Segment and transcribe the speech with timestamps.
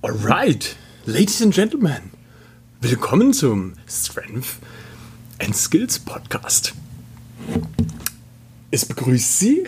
[0.00, 0.76] Alright,
[1.06, 2.12] Ladies and Gentlemen,
[2.80, 4.60] willkommen zum Strength
[5.40, 6.72] and Skills Podcast.
[8.70, 9.64] Es begrüßt Sie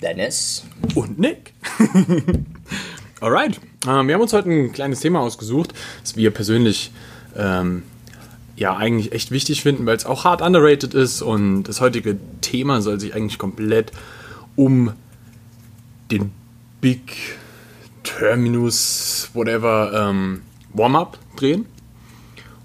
[0.00, 1.54] Dennis und Nick.
[3.20, 6.92] Alright, ähm, wir haben uns heute ein kleines Thema ausgesucht, das wir persönlich
[7.34, 7.82] ähm,
[8.54, 12.80] ja eigentlich echt wichtig finden, weil es auch hart underrated ist und das heutige Thema
[12.80, 13.90] soll sich eigentlich komplett
[14.54, 14.92] um
[16.12, 16.30] den
[16.80, 17.40] Big
[18.18, 21.66] Terminus, whatever, ähm, Warm-up drehen.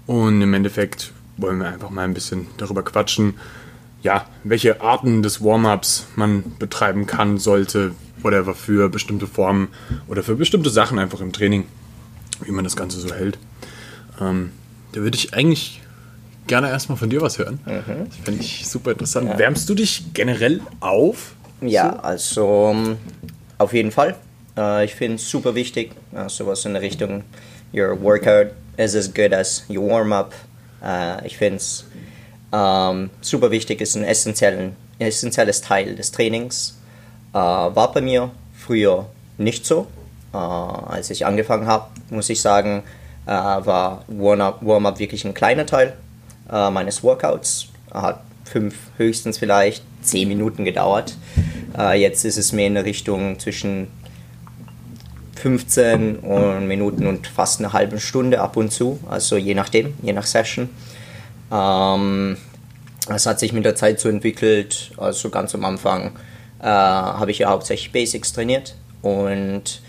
[0.06, 3.34] Und im Endeffekt wollen wir einfach mal ein bisschen darüber quatschen,
[4.02, 9.68] ja, welche Arten des Warm-ups man betreiben kann, sollte, whatever, für bestimmte Formen
[10.08, 11.66] oder für bestimmte Sachen einfach im Training,
[12.44, 13.38] wie man das Ganze so hält.
[14.20, 14.52] Ähm,
[14.92, 15.82] da würde ich eigentlich
[16.46, 17.60] gerne erstmal von dir was hören.
[17.64, 18.06] Mhm.
[18.06, 19.28] Das finde ich super interessant.
[19.28, 19.38] Ja.
[19.38, 21.34] Wärmst du dich generell auf?
[21.60, 21.98] Ja, so?
[22.00, 22.96] also
[23.58, 24.16] auf jeden Fall.
[24.60, 27.24] Äh, ich finde es super wichtig, äh, sowas in der Richtung,
[27.72, 30.34] your workout is as good as your warm-up.
[30.84, 31.86] Äh, ich finde es
[32.52, 36.76] ähm, super wichtig, ist ein essentielles Teil des Trainings.
[37.32, 39.06] War bei mir früher
[39.38, 39.86] nicht so.
[40.32, 42.82] Als ich angefangen habe, muss ich sagen,
[43.24, 45.96] war Warm-up Warm wirklich ein kleiner Teil
[46.48, 47.68] meines Workouts.
[47.92, 51.14] Hat fünf, höchstens vielleicht zehn Minuten gedauert.
[51.94, 53.86] Jetzt ist es mehr in der Richtung zwischen
[55.40, 60.12] 15 und Minuten und fast eine halbe Stunde ab und zu, also je nachdem, je
[60.12, 60.68] nach Session.
[61.50, 62.36] Ähm,
[63.08, 66.12] das hat sich mit der Zeit so entwickelt, also ganz am Anfang
[66.60, 69.80] äh, habe ich ja hauptsächlich Basics trainiert und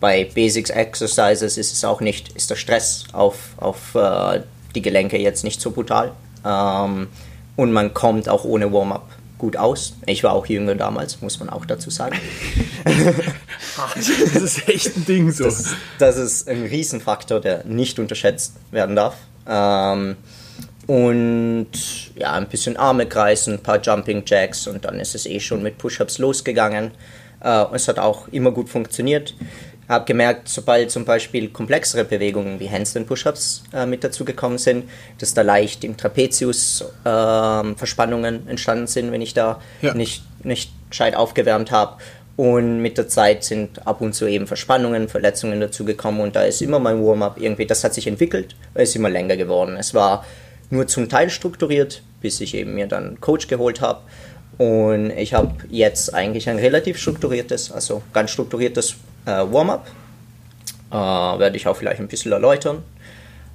[0.00, 4.42] bei Basics Exercises ist es auch nicht, ist der Stress auf, auf äh,
[4.74, 6.12] die Gelenke jetzt nicht so brutal
[6.44, 7.08] ähm,
[7.56, 9.08] und man kommt auch ohne Warm-up
[9.38, 9.94] gut aus.
[10.06, 12.18] Ich war auch jünger damals, muss man auch dazu sagen.
[13.94, 15.44] das ist echt ein Ding so.
[15.44, 19.16] Das, das ist ein Riesenfaktor, der nicht unterschätzt werden darf.
[19.46, 20.16] Ähm,
[20.86, 21.68] und
[22.16, 25.62] ja, ein bisschen Arme kreisen, ein paar Jumping Jacks und dann ist es eh schon
[25.62, 26.92] mit Push-Ups losgegangen.
[27.40, 29.34] Äh, es hat auch immer gut funktioniert
[29.88, 34.84] habe gemerkt, sobald zum Beispiel komplexere Bewegungen wie Handstand-Push-Ups äh, mit dazugekommen sind,
[35.18, 39.94] dass da leicht im Trapezius äh, Verspannungen entstanden sind, wenn ich da ja.
[39.94, 41.96] nicht, nicht gescheit aufgewärmt habe.
[42.36, 46.62] Und mit der Zeit sind ab und zu eben Verspannungen, Verletzungen dazugekommen und da ist
[46.62, 49.76] immer mein Warm-up irgendwie, das hat sich entwickelt, ist immer länger geworden.
[49.76, 50.24] Es war
[50.70, 54.02] nur zum Teil strukturiert, bis ich eben mir dann einen Coach geholt habe.
[54.56, 58.96] Und ich habe jetzt eigentlich ein relativ strukturiertes, also ganz strukturiertes
[59.28, 59.86] Warm-up.
[60.90, 62.82] Äh, werde ich auch vielleicht ein bisschen erläutern.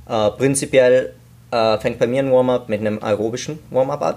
[0.08, 1.14] Äh, prinzipiell
[1.52, 4.16] äh, fängt bei mir ein Warm-up mit einem aerobischen Warm-up an.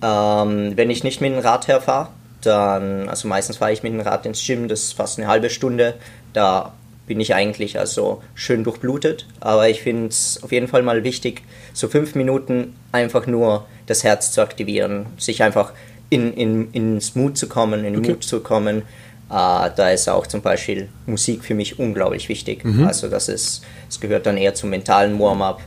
[0.00, 2.08] Ähm, wenn ich nicht mit dem Rad herfahre,
[2.42, 5.50] dann, also meistens fahre ich mit dem Rad ins Gym, das ist fast eine halbe
[5.50, 5.94] Stunde.
[6.32, 6.72] Da
[7.08, 9.26] bin ich eigentlich also schön durchblutet.
[9.40, 14.04] Aber ich finde es auf jeden Fall mal wichtig, so fünf Minuten einfach nur das
[14.04, 15.72] Herz zu aktivieren, sich einfach
[16.10, 18.12] in, in, ins Mut zu kommen, in den okay.
[18.12, 18.82] Mut zu kommen,
[19.28, 22.64] da ist auch zum Beispiel Musik für mich unglaublich wichtig.
[22.64, 22.86] Mhm.
[22.86, 25.60] Also das ist, es gehört dann eher zum mentalen Warm-up.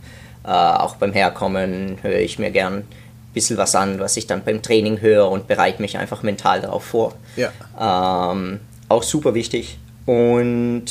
[0.43, 2.87] Uh, auch beim Herkommen höre ich mir gern ein
[3.31, 6.83] bisschen was an, was ich dann beim Training höre und bereite mich einfach mental darauf
[6.83, 7.13] vor.
[7.35, 7.51] Ja.
[8.31, 9.77] Um, auch super wichtig.
[10.07, 10.85] Und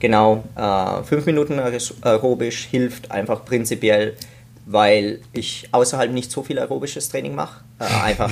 [0.00, 4.14] genau, uh, fünf Minuten aerobisch hilft einfach prinzipiell
[4.66, 7.63] weil ich außerhalb nicht so viel aerobisches Training mache.
[7.80, 8.30] Äh, einfach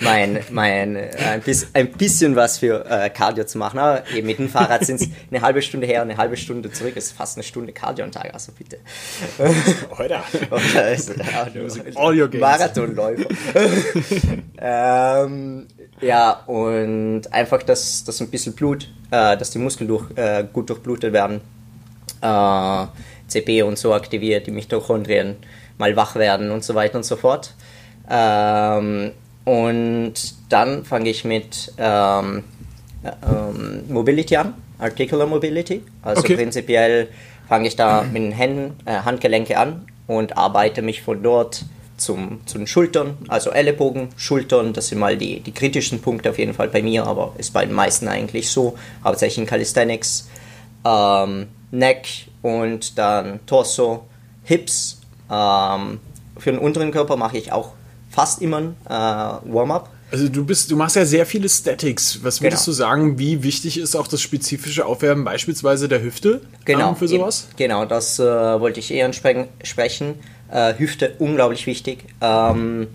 [0.00, 3.78] mein, mein, äh, ein, bisschen, ein bisschen was für äh, Cardio zu machen.
[3.78, 6.72] Aber eben mit dem Fahrrad sind es eine halbe Stunde her und eine halbe Stunde
[6.72, 6.94] zurück.
[6.94, 8.78] Das ist fast eine Stunde Cardio am Tag, also bitte.
[9.98, 10.24] Oder?
[11.96, 12.40] All your games.
[12.40, 13.28] Marathonläufer.
[14.58, 15.66] ähm,
[16.00, 20.68] ja, und einfach, dass, dass ein bisschen Blut, äh, dass die Muskeln durch, äh, gut
[20.68, 21.42] durchblutet werden.
[22.22, 22.86] Äh,
[23.28, 25.36] CP und so aktiviert, die Mitochondrien
[25.78, 27.54] mal wach werden und so weiter und so fort.
[28.10, 29.12] Ähm,
[29.44, 30.14] und
[30.48, 32.44] dann fange ich mit ähm,
[33.04, 35.82] ähm, Mobility an, Articular Mobility.
[36.02, 36.36] Also okay.
[36.36, 37.08] prinzipiell
[37.48, 41.64] fange ich da mit den Händen, äh, Handgelenke an und arbeite mich von dort
[41.96, 46.38] zum, zu den Schultern, also Ellenbogen, Schultern, das sind mal die, die kritischen Punkte auf
[46.38, 50.28] jeden Fall bei mir, aber ist bei den meisten eigentlich so, hauptsächlich in Calisthenics.
[50.84, 52.08] Ähm, Neck
[52.42, 54.06] und dann Torso,
[54.44, 56.00] Hips ähm,
[56.38, 57.72] für den unteren Körper mache ich auch
[58.10, 59.88] fast immer ein äh, Warm-up.
[60.12, 62.18] Also du bist, du machst ja sehr viele Statics.
[62.22, 62.72] Was würdest genau.
[62.72, 67.06] du sagen, wie wichtig ist auch das spezifische Aufwärmen beispielsweise der Hüfte genau, ähm, für
[67.06, 67.46] sowas?
[67.56, 70.14] Genau, das äh, wollte ich eher sprechen.
[70.50, 72.04] Äh, Hüfte unglaublich wichtig.
[72.20, 72.88] Ähm,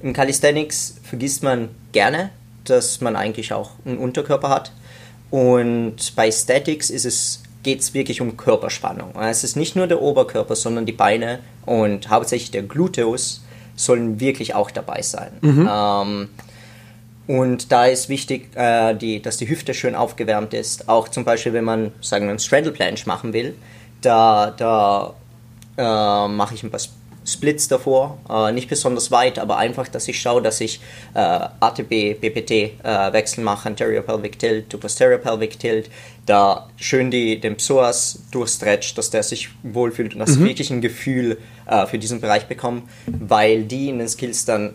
[0.00, 2.28] Im Calisthenics vergisst man gerne,
[2.64, 4.72] dass man eigentlich auch einen Unterkörper hat.
[5.30, 9.16] Und bei Statics ist es geht es wirklich um Körperspannung.
[9.18, 13.42] Es ist nicht nur der Oberkörper, sondern die Beine und hauptsächlich der Gluteus
[13.76, 15.32] sollen wirklich auch dabei sein.
[15.40, 15.68] Mhm.
[15.70, 16.28] Ähm,
[17.26, 20.88] und da ist wichtig, äh, die, dass die Hüfte schön aufgewärmt ist.
[20.88, 23.54] Auch zum Beispiel, wenn man, sagen wir, einen Straddle Planche machen will,
[24.02, 25.14] da, da
[25.78, 26.80] äh, mache ich ein paar
[27.26, 30.80] Splits davor, äh, nicht besonders weit, aber einfach, dass ich schaue, dass ich
[31.14, 35.90] äh, ATB, BPT äh, Wechsel mache, Anterior Pelvic Tilt to Posterior Pelvic Tilt,
[36.26, 40.42] da schön die, den Psoas durchstretcht, dass der sich wohlfühlt und dass mhm.
[40.42, 44.74] ich wirklich ein Gefühl äh, für diesen Bereich bekomme, weil die in den Skills dann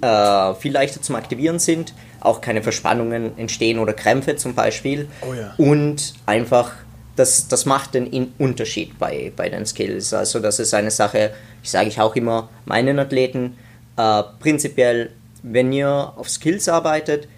[0.00, 5.34] äh, viel leichter zum Aktivieren sind, auch keine Verspannungen entstehen oder Krämpfe zum Beispiel oh
[5.34, 5.54] ja.
[5.58, 6.72] und einfach
[7.16, 10.14] das, das macht den Unterschied bei, bei den Skills.
[10.14, 11.32] Also das ist eine Sache,
[11.62, 13.56] ich sage ich auch immer meinen Athleten,
[13.96, 15.10] äh, prinzipiell,
[15.42, 17.28] wenn ihr auf Skills arbeitet,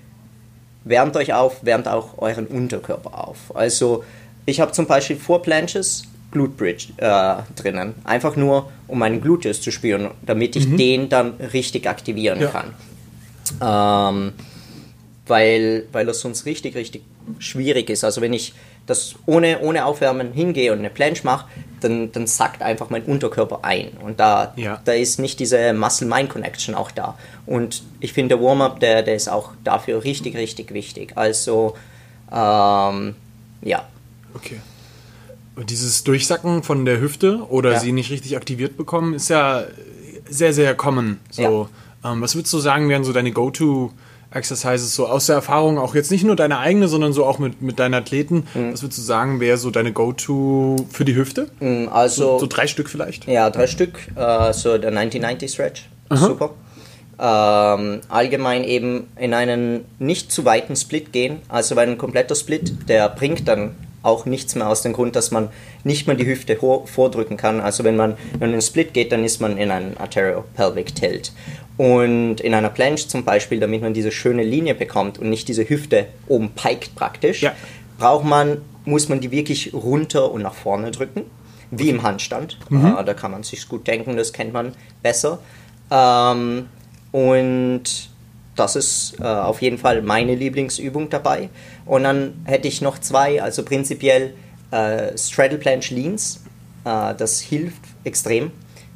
[0.85, 3.55] wärmt euch auf, wärmt auch euren Unterkörper auf.
[3.55, 4.05] Also
[4.47, 9.71] ich habe zum Beispiel vor Planches Glute äh, drinnen, einfach nur um meinen Gluteus zu
[9.71, 10.77] spüren, damit ich mhm.
[10.77, 12.49] den dann richtig aktivieren ja.
[12.49, 12.75] kann.
[13.61, 14.33] Ähm,
[15.27, 17.03] weil, weil das sonst richtig, richtig
[17.39, 18.05] schwierig ist.
[18.05, 18.53] Also wenn ich
[18.87, 21.47] das ohne, ohne Aufwärmen hingehe und eine Planche mache,
[21.81, 23.89] dann, dann sackt einfach mein Unterkörper ein.
[24.03, 24.81] Und da, ja.
[24.85, 27.17] da ist nicht diese Muscle-Mind-Connection auch da.
[27.47, 31.13] Und ich finde, der Warm-up, der, der ist auch dafür richtig, richtig wichtig.
[31.17, 31.75] Also,
[32.31, 33.15] ähm,
[33.63, 33.87] ja.
[34.35, 34.61] Okay.
[35.57, 37.81] Und dieses Durchsacken von der Hüfte oder ja.
[37.81, 39.65] sie nicht richtig aktiviert bekommen, ist ja
[40.29, 41.21] sehr, sehr common.
[41.31, 41.69] So,
[42.03, 42.13] ja.
[42.13, 43.93] ähm, was würdest du sagen, wären so deine Go-To-
[44.35, 47.63] Exercises so aus der Erfahrung, auch jetzt nicht nur deine eigene, sondern so auch mit,
[47.63, 48.47] mit deinen Athleten.
[48.55, 48.73] Mhm.
[48.73, 51.49] Was würdest du sagen, wäre so deine Go-To für die Hüfte?
[51.61, 53.27] Mhm, also, so, so, drei Stück vielleicht?
[53.27, 54.09] Ja, drei Stück.
[54.17, 55.89] Uh, so der 1990 Stretch.
[56.09, 56.27] Aha.
[56.27, 56.51] Super.
[57.17, 61.39] Ähm, allgemein eben in einen nicht zu weiten Split gehen.
[61.49, 65.31] Also weil ein kompletter Split, der bringt dann auch nichts mehr aus dem Grund, dass
[65.31, 65.49] man
[65.83, 67.61] nicht mehr die Hüfte vordrücken kann.
[67.61, 71.33] Also wenn man in einen Split geht, dann ist man in einen Arteriopelvic Tilt.
[71.77, 75.69] Und in einer Planche zum Beispiel, damit man diese schöne Linie bekommt und nicht diese
[75.69, 77.53] Hüfte oben peigt praktisch, ja.
[77.99, 81.23] braucht man, muss man die wirklich runter und nach vorne drücken,
[81.71, 82.59] wie im Handstand.
[82.69, 82.97] Mhm.
[82.99, 84.73] Äh, da kann man sich gut denken, das kennt man
[85.03, 85.41] besser.
[85.91, 86.67] Ähm,
[87.11, 87.83] und
[88.57, 91.49] das ist äh, auf jeden Fall meine Lieblingsübung dabei.
[91.87, 94.35] Und dann hätte ich noch zwei, also prinzipiell
[94.71, 96.43] äh, Straddle Planche Leans.
[96.85, 98.51] Äh, das hilft extrem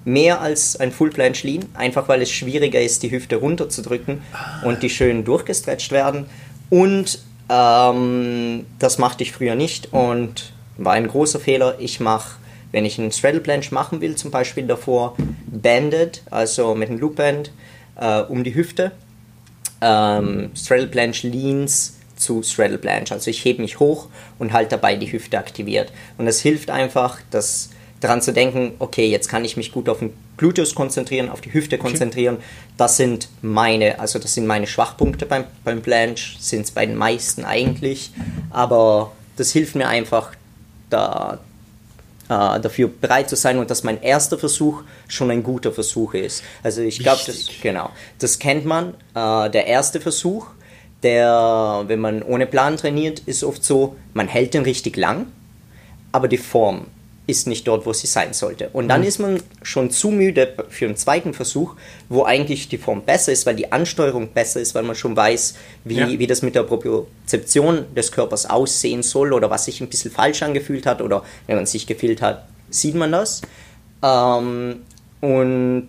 [0.04, 4.66] mehr als ein Full Planche Lean, einfach weil es schwieriger ist, die Hüfte runterzudrücken ah.
[4.66, 6.26] und die schön durchgestretcht werden.
[6.70, 7.20] Und
[7.50, 11.76] ähm, das machte ich früher nicht und war ein großer Fehler.
[11.78, 12.38] Ich mache,
[12.72, 15.14] wenn ich einen Straddle Planche machen will, zum Beispiel davor
[15.46, 17.52] banded, also mit einem Loop Band
[17.96, 18.92] äh, um die Hüfte.
[19.80, 23.14] Ähm, Straddle Planche Leans zu Straddle Planche.
[23.14, 25.92] Also ich hebe mich hoch und halte dabei die Hüfte aktiviert.
[26.18, 27.70] Und das hilft einfach, dass
[28.00, 31.52] daran zu denken, okay, jetzt kann ich mich gut auf den Gluteus konzentrieren, auf die
[31.52, 32.36] Hüfte konzentrieren.
[32.36, 32.44] Okay.
[32.76, 36.96] Das sind meine, also das sind meine Schwachpunkte beim, beim Planche, sind es bei den
[36.96, 38.12] meisten eigentlich,
[38.50, 40.32] aber das hilft mir einfach,
[40.90, 41.40] da,
[42.28, 46.42] äh, dafür bereit zu sein und dass mein erster Versuch schon ein guter Versuch ist.
[46.62, 48.94] Also ich glaube, das, genau, das kennt man.
[49.14, 50.46] Äh, der erste Versuch,
[51.02, 55.26] der, wenn man ohne Plan trainiert, ist oft so, man hält den richtig lang,
[56.12, 56.86] aber die Form
[57.28, 58.70] ist nicht dort, wo sie sein sollte.
[58.72, 59.06] Und dann mhm.
[59.06, 61.76] ist man schon zu müde für einen zweiten Versuch,
[62.08, 65.54] wo eigentlich die Form besser ist, weil die Ansteuerung besser ist, weil man schon weiß,
[65.84, 66.08] wie, ja.
[66.08, 70.42] wie das mit der Propriozeption des Körpers aussehen soll oder was sich ein bisschen falsch
[70.42, 73.42] angefühlt hat oder wenn man sich gefühlt hat, sieht man das.
[74.02, 74.76] Ähm,
[75.20, 75.86] und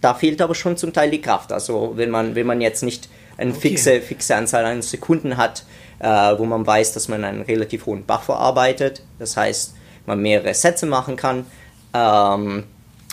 [0.00, 1.52] da fehlt aber schon zum Teil die Kraft.
[1.52, 3.60] Also wenn man, wenn man jetzt nicht eine okay.
[3.60, 5.64] fixe, fixe Anzahl an Sekunden hat,
[5.98, 9.74] äh, wo man weiß, dass man einen relativ hohen Buffer arbeitet, das heißt,
[10.06, 11.46] man mehrere Sätze machen kann,
[11.94, 12.64] ähm,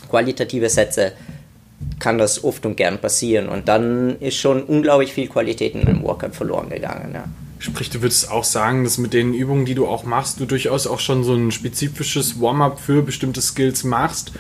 [0.10, 1.13] qualitative Sätze,
[2.00, 3.50] kann das oft und gern passieren.
[3.50, 7.12] Und dann ist schon unglaublich viel Qualität in einem Workout verloren gegangen.
[7.13, 7.25] Ja.
[7.60, 10.86] Sprich, du würdest auch sagen, dass mit den Übungen, die du auch machst, du durchaus
[10.86, 14.31] auch schon so ein spezifisches Warm-up für bestimmte Skills machst.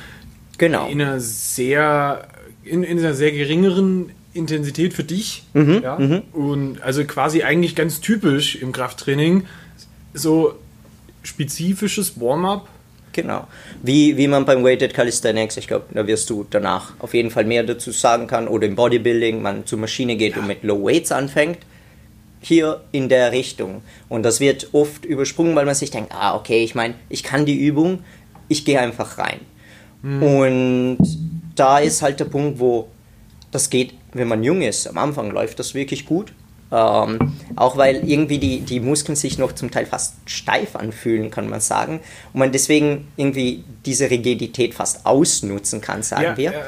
[0.57, 0.87] Genau.
[0.87, 2.27] In einer sehr,
[2.63, 5.43] in, in einer sehr geringeren Intensität für dich.
[5.53, 5.97] Mhm, ja?
[5.97, 6.21] Mhm.
[6.33, 9.45] Und also quasi eigentlich ganz typisch im Krafttraining.
[10.13, 10.55] So
[11.23, 12.67] spezifisches Warm-up.
[13.13, 13.47] Genau.
[13.81, 17.45] Wie, wie man beim Weighted Calisthenics, ich glaube, da wirst du danach auf jeden Fall
[17.45, 20.41] mehr dazu sagen kann, oder im Bodybuilding, man zur Maschine geht ja.
[20.41, 21.57] und mit Low Weights anfängt.
[22.39, 23.81] Hier in der Richtung.
[24.07, 27.47] Und das wird oft übersprungen, weil man sich denkt, ah, okay, ich meine, ich kann
[27.47, 28.03] die Übung,
[28.47, 29.39] ich gehe einfach rein.
[30.03, 30.23] Mhm.
[30.23, 30.97] Und
[31.55, 32.87] da ist halt der Punkt, wo
[33.51, 36.33] das geht, wenn man jung ist, am Anfang läuft das wirklich gut.
[36.69, 41.49] Ähm, auch weil irgendwie die, die Muskeln sich noch zum Teil fast steif anfühlen, kann
[41.49, 42.01] man sagen.
[42.33, 46.51] Und man deswegen irgendwie diese Rigidität fast ausnutzen kann, sagen Ja, wir.
[46.51, 46.59] ja,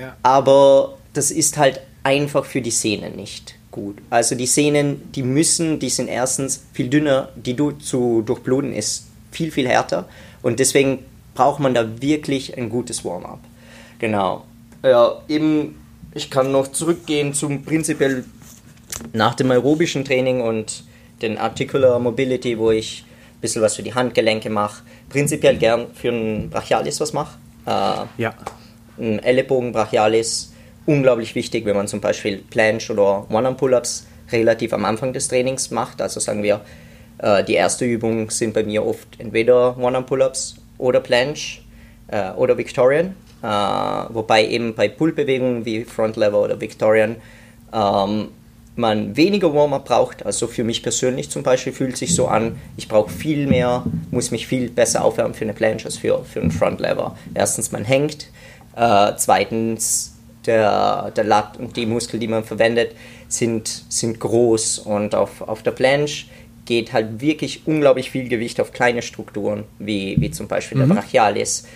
[0.00, 0.16] ja.
[0.22, 3.98] Aber das ist halt einfach für die Sehnen nicht gut.
[4.08, 9.06] Also die Sehnen, die müssen, die sind erstens viel dünner, die du zu durchbluten ist
[9.32, 10.08] viel, viel härter.
[10.42, 11.00] Und deswegen
[11.34, 13.40] braucht man da wirklich ein gutes Warm-up.
[13.98, 14.44] Genau.
[14.82, 15.79] Ja, eben,
[16.14, 18.24] ich kann noch zurückgehen zum prinzipiell
[19.12, 20.84] nach dem aerobischen Training und
[21.22, 23.04] den Articular Mobility, wo ich
[23.36, 24.82] ein bisschen was für die Handgelenke mache.
[25.08, 27.38] Prinzipiell gern für einen Brachialis was mache.
[27.66, 28.34] Äh, Ja.
[28.98, 30.52] ein Ellenbogen Brachialis
[30.86, 36.02] unglaublich wichtig, wenn man zum Beispiel Planche oder One-Arm-Pull-Ups relativ am Anfang des Trainings macht.
[36.02, 36.60] Also sagen wir,
[37.18, 41.60] äh, die erste Übung sind bei mir oft entweder One-Arm-Pull-Ups oder Planche
[42.08, 43.14] äh, oder Victorian.
[43.42, 47.16] Äh, wobei eben bei Pull-Bewegungen wie Front Lever oder Victorian
[47.72, 48.28] ähm,
[48.76, 50.26] man weniger Warm-up braucht.
[50.26, 54.30] Also für mich persönlich zum Beispiel fühlt sich so an, ich brauche viel mehr, muss
[54.30, 57.16] mich viel besser aufwärmen für eine Planche als für, für einen Front Lever.
[57.34, 58.28] Erstens, man hängt.
[58.76, 60.16] Äh, zweitens,
[60.46, 62.94] der, der Lat und die Muskeln, die man verwendet,
[63.28, 66.26] sind, sind groß und auf, auf der Planche
[66.64, 71.66] geht halt wirklich unglaublich viel Gewicht auf kleine Strukturen, wie, wie zum Beispiel der Brachialis,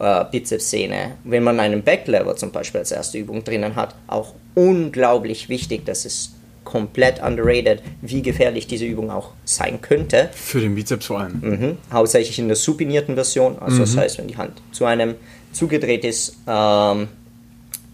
[0.00, 1.18] äh, Bizepssehne.
[1.24, 6.04] Wenn man einen Backlever zum Beispiel als erste Übung drinnen hat, auch unglaublich wichtig, das
[6.04, 6.32] ist
[6.64, 10.30] komplett underrated, wie gefährlich diese Übung auch sein könnte.
[10.34, 11.40] Für den Bizeps vor allem.
[11.40, 11.78] Mhm.
[11.92, 15.14] Hauptsächlich in der supinierten Version, also das heißt, wenn die Hand zu einem
[15.52, 17.08] zugedreht ist, ähm,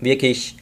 [0.00, 0.56] wirklich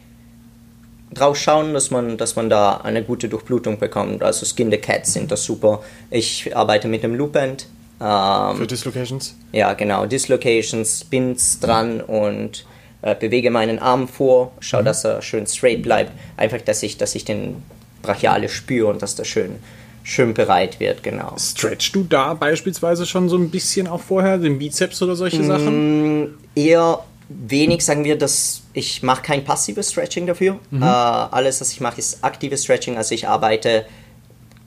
[1.12, 4.22] drauf schauen, dass man, dass man da eine gute Durchblutung bekommt.
[4.22, 5.82] Also Skin the Cat sind das super.
[6.10, 7.66] Ich arbeite mit dem Loopband.
[8.00, 9.34] Ähm, Für Dislocations.
[9.52, 12.66] ja, genau, Dislocations, Spins dran und
[13.02, 16.12] äh, bewege meinen Arm vor, schau, dass er schön straight bleibt.
[16.36, 17.62] Einfach, dass ich, dass ich den
[18.02, 19.56] Brachiale spüre und dass der schön,
[20.02, 21.34] schön bereit wird, genau.
[21.38, 25.46] Stretchst du da beispielsweise schon so ein bisschen auch vorher, den Bizeps oder solche Mm.
[25.46, 26.34] Sachen?
[26.54, 30.58] Eher wenig, sagen wir, dass ich mache kein passives Stretching dafür.
[30.72, 32.96] Äh, alles, was ich mache, ist aktives Stretching.
[32.98, 33.86] Also ich arbeite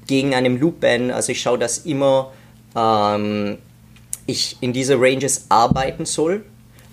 [0.08, 1.12] gegen einen Loop-Band.
[1.12, 2.32] Also ich schaue, dass immer
[2.78, 3.58] ähm,
[4.28, 6.46] ich in diese Ranges arbeiten soll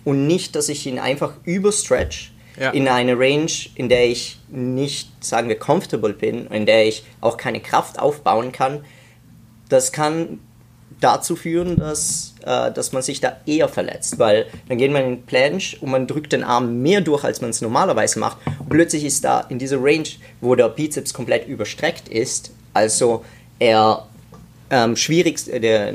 [0.05, 2.71] und nicht, dass ich ihn einfach überstretch Ja.
[2.71, 7.37] in eine Range, in der ich nicht, sagen wir, comfortable bin, in der ich auch
[7.37, 8.85] keine Kraft aufbauen kann.
[9.69, 10.39] Das kann
[11.01, 15.23] dazu führen, dass, äh, dass man sich da eher verletzt, weil dann geht man in
[15.27, 18.39] Planche und man drückt den Arm mehr durch, als man es normalerweise macht.
[18.61, 20.09] Und plötzlich ist da in dieser Range,
[20.41, 23.25] wo der Bizeps komplett überstreckt ist, also
[23.59, 24.07] er
[24.71, 25.93] ähm, schwierigst, äh, der,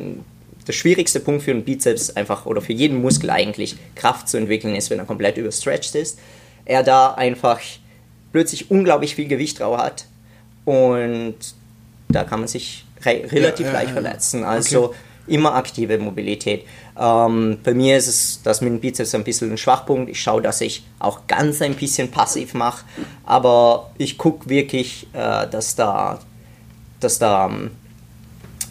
[0.68, 4.76] der schwierigste Punkt für einen Bizeps einfach oder für jeden Muskel eigentlich Kraft zu entwickeln
[4.76, 6.20] ist, wenn er komplett überstretched ist.
[6.66, 7.60] Er da einfach
[8.32, 10.06] plötzlich unglaublich viel Gewicht drauf hat
[10.66, 11.36] und
[12.10, 13.94] da kann man sich re relativ Ja, ja, leicht ja.
[13.94, 14.44] verletzen.
[14.44, 14.94] Also
[15.30, 16.66] immer aktive Mobilität.
[17.00, 20.10] Ähm, bei mir ist es das mit dem Bizeps ein bisschen ein Schwachpunkt.
[20.10, 22.84] Ich schaue, dass ich auch ganz ein bisschen passiv mache,
[23.26, 26.20] aber ich gucke wirklich, äh, dass da,
[27.00, 27.50] dass da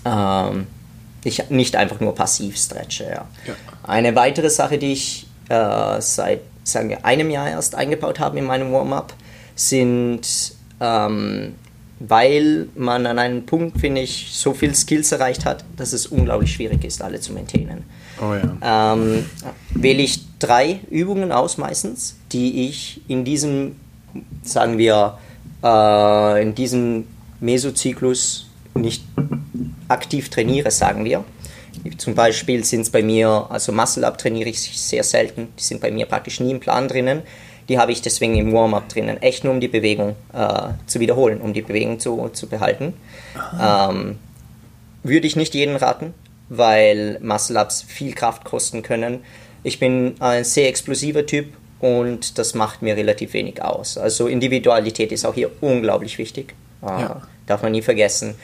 [0.08, 0.66] ähm,
[1.24, 3.04] ich nicht einfach nur passiv stretche.
[3.04, 3.26] Ja.
[3.46, 3.54] Ja.
[3.82, 8.44] Eine weitere Sache, die ich äh, seit sagen wir, einem Jahr erst eingebaut habe in
[8.44, 9.14] meinem Warm-up,
[9.54, 11.54] sind, ähm,
[11.98, 16.52] weil man an einem Punkt, finde ich, so viel Skills erreicht hat, dass es unglaublich
[16.52, 17.84] schwierig ist, alle zu maintainen.
[18.20, 18.94] Oh ja.
[18.94, 19.26] Ähm,
[19.70, 23.76] wähle ich drei Übungen aus meistens, die ich in diesem,
[24.42, 25.18] sagen wir,
[25.62, 27.06] äh, in diesem
[27.40, 28.47] Mesozyklus
[28.80, 29.04] nicht
[29.88, 31.24] aktiv trainiere, sagen wir.
[31.96, 35.90] Zum Beispiel sind es bei mir, also Muscle-Up trainiere ich sehr selten, die sind bei
[35.90, 37.22] mir praktisch nie im Plan drinnen.
[37.68, 41.40] Die habe ich deswegen im Warm-Up drinnen, echt nur um die Bewegung äh, zu wiederholen,
[41.40, 42.94] um die Bewegung zu, zu behalten.
[43.60, 44.18] Ähm,
[45.02, 46.14] würde ich nicht jedem raten,
[46.48, 49.20] weil Muscle-Ups viel Kraft kosten können.
[49.62, 53.98] Ich bin ein sehr explosiver Typ und das macht mir relativ wenig aus.
[53.98, 56.54] Also Individualität ist auch hier unglaublich wichtig.
[56.82, 57.22] Äh, Ja.
[57.46, 58.34] Darf man nie vergessen.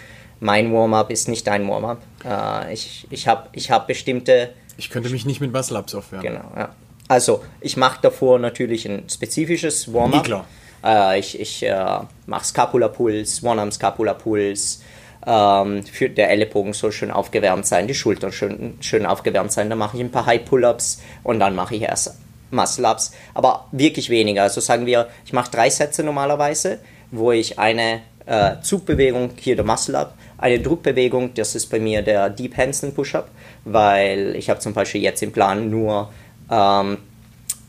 [0.45, 2.03] Mein Warm-up ist nicht dein Warm-up.
[2.23, 6.35] Äh, ich ich habe ich hab bestimmte Ich könnte mich nicht mit Muscle-Ups aufwärmen.
[6.35, 6.69] Genau, ja.
[7.09, 10.25] Also, ich mache davor natürlich ein spezifisches Warm-up.
[10.25, 10.45] Klar.
[10.85, 14.83] Äh, ich ich äh, mache Scapula-Puls, One-Arm-Scapula-Puls.
[15.27, 19.71] Ähm, für der Ellenbogen soll schön aufgewärmt sein, die Schultern schön, schön aufgewärmt sein.
[19.71, 22.19] Dann mache ich ein paar High-Pull-Ups und dann mache ich erst
[22.51, 23.13] Muscle-Ups.
[23.33, 24.43] Aber wirklich weniger.
[24.43, 29.65] Also sagen wir, ich mache drei Sätze normalerweise, wo ich eine äh, Zugbewegung, hier der
[29.65, 33.29] Muscle-Up, eine Druckbewegung, das ist bei mir der Deep Handstand Push-Up,
[33.65, 36.11] weil ich habe zum Beispiel jetzt im Plan nur
[36.51, 36.99] ähm,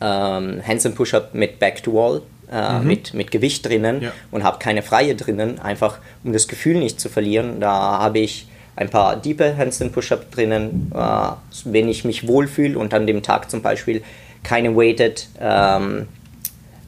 [0.01, 4.11] ähm, Handstand Push-Up mit Back to Wall äh, mit, mit Gewicht drinnen Ja.
[4.31, 7.59] und habe keine freie drinnen, einfach um das Gefühl nicht zu verlieren.
[7.59, 11.29] Da habe ich ein paar diepe Handstand Push-Up drinnen, äh,
[11.65, 14.03] wenn ich mich wohlfühle und an dem Tag zum Beispiel
[14.43, 16.07] keine weighted ähm,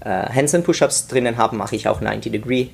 [0.02, 2.68] äh, Handstand Push-Ups drinnen habe, mache ich auch 90 Degree,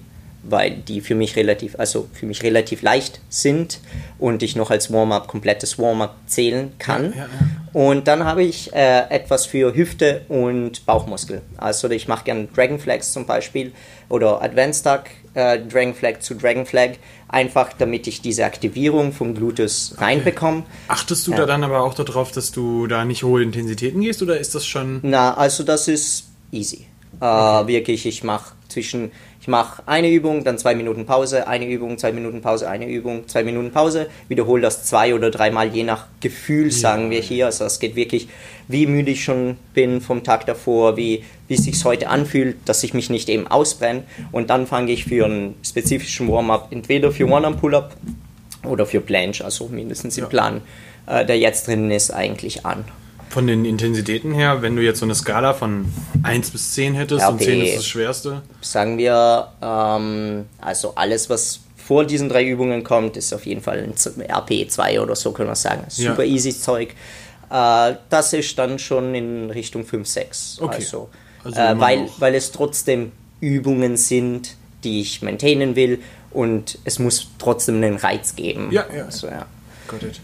[0.44, 3.80] weil die für mich relativ, also für mich relativ leicht sind
[4.20, 7.14] und ich noch als Warm-up komplettes Warm-up zählen kann.
[7.14, 7.28] Ja, ja,
[7.74, 11.42] Und dann habe ich äh, etwas für Hüfte und Bauchmuskel.
[11.58, 13.72] Also ich mache gerne Dragon Flags zum Beispiel
[14.10, 16.92] oder Advanced Duck, äh, Dragon Flag zu Dragon Flag,
[17.30, 20.64] einfach damit ich diese Aktivierung vom Gluteus reinbekomme.
[20.90, 21.38] Achtest du Ja.
[21.38, 24.66] da dann aber auch darauf, dass du da nicht hohe Intensitäten gehst oder ist das
[24.66, 25.00] schon.
[25.04, 26.86] Na, also das ist easy.
[27.22, 29.12] Äh, wirklich, ich mache zwischen,
[29.44, 33.28] ich mache eine Übung, dann zwei Minuten Pause, eine Übung, zwei Minuten Pause, eine Übung,
[33.28, 37.48] zwei Minuten Pause, wiederhole das zwei oder dreimal, je nach Gefühl, sagen wir hier.
[37.48, 38.30] Also es geht wirklich,
[38.70, 42.86] wie müde ich schon bin vom Tag davor, wie, wie es sich heute anfühlt, dass
[42.86, 44.04] ich mich nicht eben ausbrenne.
[44.32, 47.98] Und dann fange ich für einen spezifischen Warm-up, entweder für One-Arm-Pull-Up
[48.64, 50.30] oder für Planche, also mindestens im.
[50.30, 50.62] Plan,
[51.06, 52.86] äh, der jetzt drin ist, eigentlich an.
[53.34, 57.28] Von den Intensitäten her, wenn du jetzt so eine Skala von 1 bis 10 hättest
[57.28, 57.44] und RP.
[57.44, 58.42] 10 ist das Schwerste.
[58.62, 63.80] sagen wir, ähm, also alles, was vor diesen drei Übungen kommt, ist auf jeden Fall
[63.80, 65.84] ein Z- RP2 oder so, können wir sagen.
[65.96, 66.12] Ja.
[66.12, 66.94] Super easy Zeug.
[67.50, 70.60] Äh, das ist dann schon in Richtung 5, 6.
[70.62, 70.76] Okay.
[70.76, 71.10] Also,
[71.44, 73.12] Also äh, weil, weil es trotzdem
[73.42, 76.00] Übungen sind, die ich maintainen will
[76.30, 78.70] und es muss trotzdem einen Reiz geben.
[78.72, 79.06] Ja, ja.
[79.06, 79.46] Also, ja.
[79.88, 80.20] Got it.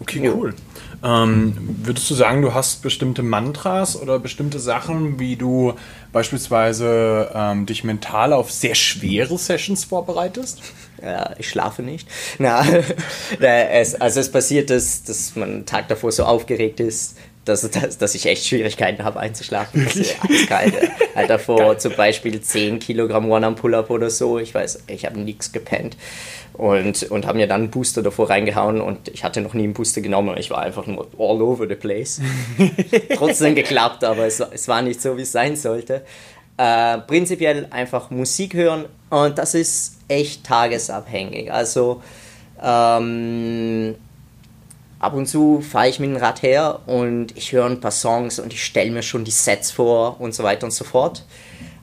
[0.00, 0.54] Okay, cool.
[1.04, 5.74] Ähm, würdest du sagen, du hast bestimmte Mantras oder bestimmte Sachen, wie du
[6.12, 10.62] beispielsweise ähm, dich mental auf sehr schwere Sessions vorbereitest?
[11.02, 12.08] Ja, ich schlafe nicht.
[12.38, 12.64] Na,
[13.40, 17.98] es, also es passiert, dass, dass man einen Tag davor so aufgeregt ist, dass, dass,
[17.98, 19.86] dass ich echt Schwierigkeiten habe einzuschlafen.
[19.86, 20.74] Ist eiskalt.
[21.14, 24.38] Halt davor zum Beispiel 10 Kilogramm One-Arm-Pull-Up oder so.
[24.38, 25.96] Ich weiß, ich habe nichts gepennt.
[26.54, 29.74] Und, und habe mir dann einen Booster davor reingehauen und ich hatte noch nie einen
[29.74, 30.36] Booster genommen.
[30.38, 32.20] Ich war einfach nur all over the place.
[33.16, 36.02] Trotzdem geklappt, aber es, es war nicht so, wie es sein sollte.
[36.56, 41.52] Äh, prinzipiell einfach Musik hören und das ist echt tagesabhängig.
[41.52, 42.00] Also
[42.62, 43.96] ähm,
[45.00, 48.38] ab und zu fahre ich mit dem Rad her und ich höre ein paar Songs
[48.38, 51.24] und ich stelle mir schon die Sets vor und so weiter und so fort.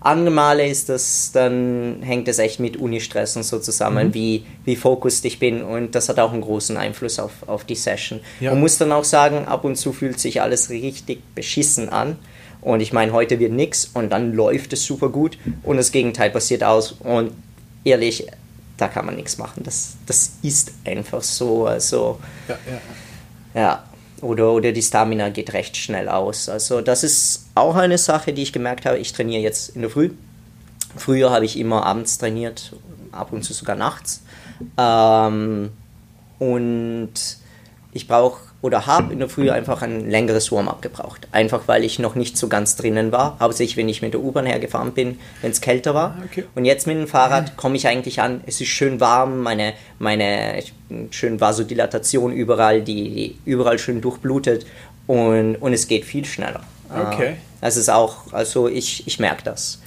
[0.04, 4.76] Andere Male ist das, dann hängt es echt mit Uni-Stress und so zusammen, wie, wie
[4.76, 8.20] fokussiert ich bin und das hat auch einen großen Einfluss auf, auf die Session.
[8.40, 8.50] Ja.
[8.52, 12.18] Man muss dann auch sagen, ab und zu fühlt sich alles richtig beschissen an
[12.62, 16.32] und ich meine, heute wird nix und dann läuft es super gut und das Gegenteil
[16.32, 17.32] passiert aus und
[17.84, 18.26] ehrlich,
[18.78, 19.62] da kann man nichts machen.
[19.64, 22.20] Das, das ist einfach so, also...
[22.48, 22.82] Ja, ja.
[23.54, 23.84] Ja,
[24.22, 26.50] oder, oder die Stamina geht recht schnell aus.
[26.50, 28.98] Also das ist auch eine Sache, die ich gemerkt habe.
[29.00, 30.12] Ich trainiere jetzt in der Früh.
[30.96, 32.74] Früher habe ich immer abends trainiert,
[33.12, 34.22] ab und zu sogar nachts.
[34.78, 35.72] Ähm,
[36.40, 37.14] und
[37.94, 41.28] ich brauche oder habe in der Früh einfach ein längeres Warm-up gebraucht.
[41.32, 43.38] Einfach weil ich noch nicht so ganz drinnen war.
[43.40, 46.16] Hauptsächlich, wenn ich mit der U-Bahn hergefahren bin, wenn es kälter war.
[46.24, 46.44] okay.
[46.54, 48.42] Und jetzt mit dem Fahrrad komme ich eigentlich an.
[48.46, 50.62] Es ist schön warm, meine, meine
[51.10, 54.66] schön Vasodilatation überall, die, die überall schön durchblutet
[55.08, 56.62] und, und es geht viel schneller.
[56.90, 57.30] Okay.
[57.30, 59.80] Äh, Das ist auch, also ich, ich merke das.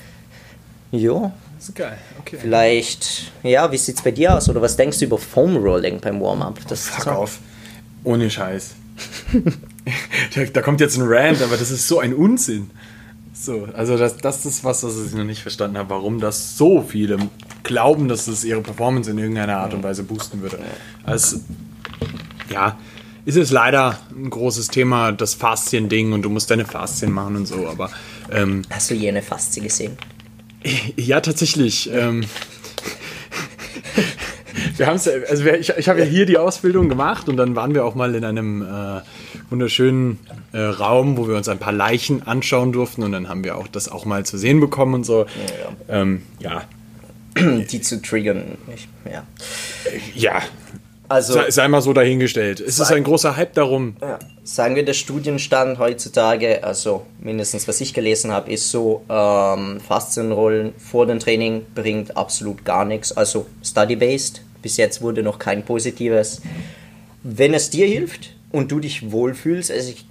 [0.90, 1.98] Jo, Das ist geil.
[2.20, 2.38] Okay.
[2.40, 4.48] vielleicht, ja, wie sieht's bei dir aus?
[4.48, 6.58] Oder was denkst du über Foam Rolling beim Warm-up?
[6.68, 7.38] Das Fuck auf.
[8.04, 8.74] Ohne Scheiß.
[10.34, 12.70] da, da kommt jetzt ein Rant, aber das ist so ein Unsinn.
[13.32, 16.82] So, also das, das ist was, was ich noch nicht verstanden habe, warum das so
[16.82, 17.18] viele
[17.64, 20.60] glauben, dass es ihre Performance in irgendeiner Art und Weise boosten würde.
[21.02, 21.40] Also,
[22.50, 22.78] ja,
[23.24, 27.46] ist es leider ein großes Thema, das Faszien-Ding und du musst deine Faszien machen und
[27.46, 27.90] so, aber
[28.30, 29.96] ähm, Hast du jene Faszie gesehen?
[30.96, 31.90] ja, tatsächlich.
[31.92, 32.24] Ähm,
[34.76, 37.56] wir haben es, also wir, ich, ich habe ja hier die Ausbildung gemacht und dann
[37.56, 39.00] waren wir auch mal in einem äh,
[39.50, 40.18] wunderschönen
[40.52, 43.68] äh, Raum, wo wir uns ein paar Leichen anschauen durften und dann haben wir auch
[43.68, 45.26] das auch mal zu sehen bekommen und so.
[45.88, 46.62] Ja, ähm, ja,
[47.70, 48.58] Die zu triggern.
[48.74, 49.24] Ich, ja.
[50.14, 50.42] ja.
[51.08, 52.60] Also, Sei, sei mal so dahingestellt.
[52.60, 53.96] Es ist ein großer Hype darum.
[54.00, 54.18] Ja.
[54.42, 60.72] Sagen wir, der Studienstand heutzutage, also mindestens was ich gelesen habe, ist so, ähm, Faszienrollen
[60.78, 63.14] vor dem Training bringt absolut gar nichts.
[63.16, 66.40] Also study-based, bis jetzt wurde noch kein positives.
[67.22, 70.06] Wenn es dir hilft und du dich wohlfühlst, also ich,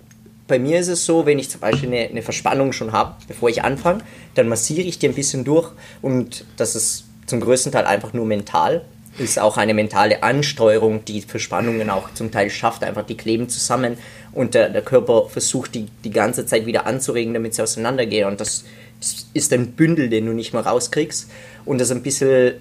[0.48, 3.50] bei mir ist es so, wenn ich zum Beispiel eine, eine Verspannung schon habe, bevor
[3.50, 4.04] ich anfange,
[4.36, 8.26] dann massiere ich die ein bisschen durch und das ist zum größten Teil einfach nur
[8.26, 8.86] mental
[9.20, 12.84] ist auch eine mentale Ansteuerung, die Verspannungen auch zum Teil schafft.
[12.84, 14.00] Einfach die kleben zusammen
[14.32, 18.28] und der, der Körper versucht die die ganze Zeit wieder anzuregen, damit sie auseinandergehen.
[18.28, 18.64] Und das,
[19.34, 21.30] ist ein Bündel, den du nicht mehr rauskriegst.
[21.66, 22.54] Und das ein bisschen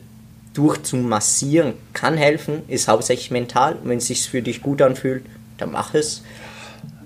[0.54, 3.76] durchzumassieren kann helfen, ist hauptsächlich mental.
[3.84, 5.24] Wenn es sich für dich gut anfühlt,
[5.58, 6.22] dann mach es.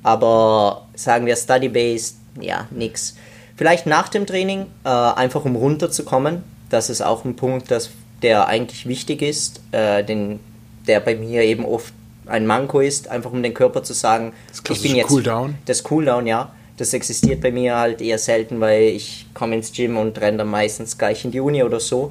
[0.03, 3.17] Aber sagen wir Study-Based, ja, nix.
[3.57, 6.43] Vielleicht nach dem Training, äh, einfach um runterzukommen.
[6.69, 7.91] Das ist auch ein Punkt, das,
[8.23, 10.41] der eigentlich wichtig ist, äh, den,
[10.87, 11.93] der bei mir eben oft
[12.27, 15.09] ein Manko ist, einfach um den Körper zu sagen, Das ich bin jetzt.
[15.09, 15.57] Cooldown.
[15.65, 16.53] Das Cooldown, ja.
[16.77, 20.49] Das existiert bei mir halt eher selten, weil ich komme ins Gym und renne dann
[20.49, 22.11] meistens gleich in die Uni oder so.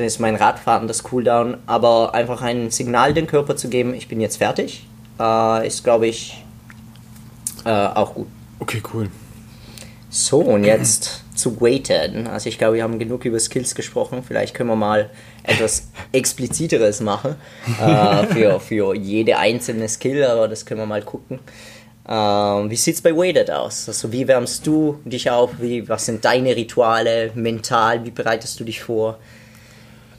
[0.00, 1.58] Dann ist mein Radfahren das Cooldown.
[1.66, 4.86] Aber einfach ein Signal dem Körper zu geben, ich bin jetzt fertig,
[5.20, 6.42] äh, ist, glaube ich,
[7.66, 8.26] äh, auch gut.
[8.60, 9.10] Okay, cool.
[10.08, 12.26] So, und jetzt zu Weighted.
[12.28, 14.22] Also ich glaube, wir haben genug über Skills gesprochen.
[14.26, 15.10] Vielleicht können wir mal
[15.42, 17.34] etwas expliziteres machen
[17.78, 21.40] äh, für, für jede einzelne Skill, aber das können wir mal gucken.
[22.08, 23.86] Ähm, wie sieht es bei Weighted aus?
[23.86, 25.50] Also wie wärmst du dich auf?
[25.60, 28.02] Wie, was sind deine Rituale mental?
[28.06, 29.18] Wie bereitest du dich vor?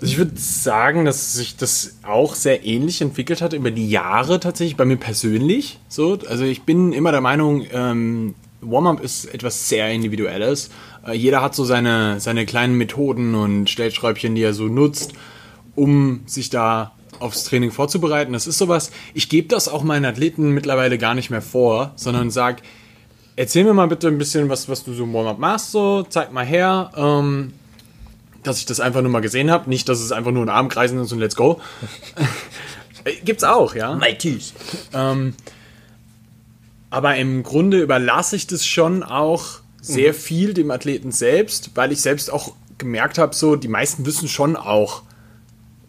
[0.02, 4.40] Also ich würde sagen, dass sich das auch sehr ähnlich entwickelt hat über die Jahre
[4.40, 5.78] tatsächlich bei mir persönlich.
[5.90, 10.72] So, also ich bin immer der Meinung, ähm, Warm-up ist etwas sehr Individuelles.
[11.06, 15.14] Äh, jeder hat so seine, seine kleinen Methoden und Stellschräubchen, die er so nutzt,
[15.76, 18.34] um sich da aufs Training vorzubereiten.
[18.34, 22.32] Das ist sowas, ich gebe das auch meinen Athleten mittlerweile gar nicht mehr vor, sondern
[22.32, 22.64] sag,
[23.36, 26.34] erzähl mir mal bitte ein bisschen, was, was du so im Warm-up machst, so, zeig
[26.34, 26.90] mal her.
[26.96, 27.54] Ähm,
[28.44, 29.70] dass ich das einfach nur mal gesehen habe.
[29.70, 31.62] Nicht, dass es einfach nur ein Armkreisen ist und let's go.
[33.04, 33.96] Äh, Gibt's auch, ja.
[33.96, 34.54] Maltese.
[34.94, 35.34] Ähm,
[36.92, 42.00] aber im Grunde überlasse ich das schon auch sehr viel dem Athleten selbst, weil ich
[42.00, 45.02] selbst auch gemerkt habe, so die meisten wissen schon auch,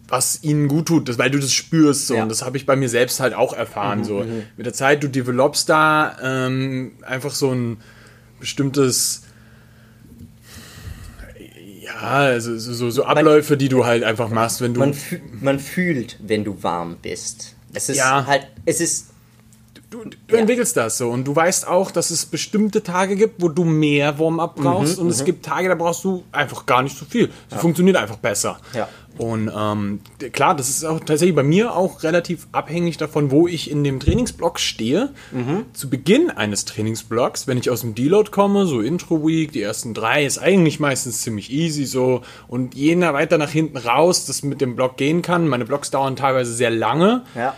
[0.07, 2.07] was ihnen gut tut, das, weil du das spürst.
[2.07, 2.15] So.
[2.15, 2.23] Ja.
[2.23, 4.03] Und das habe ich bei mir selbst halt auch erfahren.
[4.03, 4.25] so.
[4.57, 7.77] Mit der Zeit, du developst da ähm, einfach so ein
[8.39, 9.23] bestimmtes
[12.01, 14.79] ja, also so, so, Abläufe, die du halt einfach machst, wenn du.
[14.79, 14.95] Man,
[15.41, 17.55] man fühlt, wenn du warm bist.
[17.73, 18.25] Es ist Ja.
[18.27, 19.07] halt, es ist
[19.93, 23.49] du, du entwickelst das so und du weißt auch, dass es bestimmte Tage gibt, wo
[23.49, 26.97] du mehr Warm-up Mhm, brauchst und es gibt Tage, da brauchst du einfach gar nicht
[26.97, 27.29] so viel.
[27.49, 28.59] Es funktioniert einfach besser.
[28.73, 28.87] Ja.
[29.17, 29.99] Und ähm,
[30.31, 33.99] klar, das ist auch tatsächlich bei mir auch relativ abhängig davon, wo ich in dem
[33.99, 35.11] Trainingsblock stehe.
[35.31, 35.65] Mhm.
[35.73, 39.93] Zu Beginn eines Trainingsblocks, wenn ich aus dem Deload komme, so Intro Week, die ersten
[39.93, 42.23] drei, ist eigentlich meistens ziemlich easy so.
[42.47, 45.91] Und je nach weiter nach hinten raus, das mit dem Block gehen kann, meine Blocks
[45.91, 47.53] dauern teilweise sehr lange ja.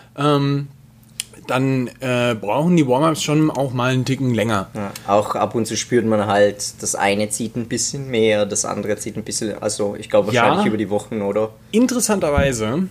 [1.48, 4.70] Dann äh, brauchen die Warm-Ups schon auch mal einen Ticken länger.
[4.74, 8.66] Ja, auch ab und zu spürt man halt, das eine zieht ein bisschen mehr, das
[8.66, 10.68] andere zieht ein bisschen, also ich glaube wahrscheinlich Ja.
[10.68, 11.52] über die Wochen, oder?
[11.72, 12.88] Interessanterweise,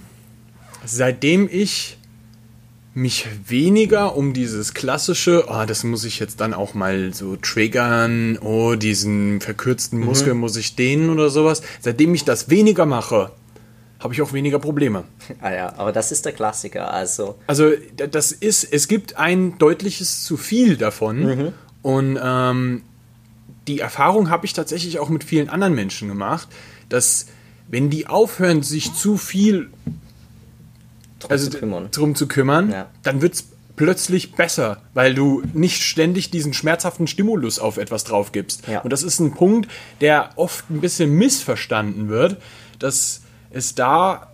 [0.84, 1.98] seitdem ich
[2.96, 8.38] mich weniger um dieses klassische, oh, das muss ich jetzt dann auch mal so triggern,
[8.40, 13.32] oh, diesen verkürzten Muskel muss ich dehnen oder sowas, seitdem ich das weniger mache,
[14.04, 15.04] habe ich auch weniger Probleme.
[15.40, 20.22] Ah ja, aber das ist der Klassiker, also Also das ist, es gibt ein deutliches
[20.24, 22.82] zu viel davon und ähm,
[23.66, 26.48] die Erfahrung habe ich tatsächlich auch mit vielen anderen Menschen gemacht,
[26.90, 27.26] dass
[27.68, 29.70] wenn die aufhören, sich zu viel
[31.18, 31.88] drum also zu kümmern.
[31.90, 32.90] drum zu kümmern, Ja.
[33.02, 33.44] dann wird es
[33.76, 38.68] plötzlich besser, weil du nicht ständig diesen schmerzhaften Stimulus auf etwas drauf gibst.
[38.68, 38.80] Ja.
[38.82, 39.68] Und das ist ein Punkt,
[40.02, 42.36] der oft ein bisschen missverstanden wird,
[42.78, 43.22] dass
[43.54, 44.28] es da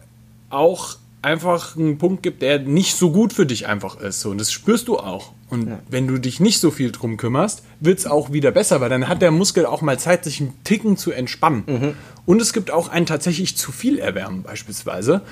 [0.49, 4.25] auch einfach einen Punkt gibt, der nicht so gut für dich einfach ist.
[4.25, 5.33] Und das spürst du auch.
[5.51, 8.89] Und wenn du dich nicht so viel drum kümmerst, wird es auch wieder besser, weil
[8.89, 11.95] dann hat der Muskel auch mal Zeit, sich einen Ticken zu entspannen.
[12.25, 15.23] Und es gibt auch ein tatsächlich zu viel Erwärmen beispielsweise.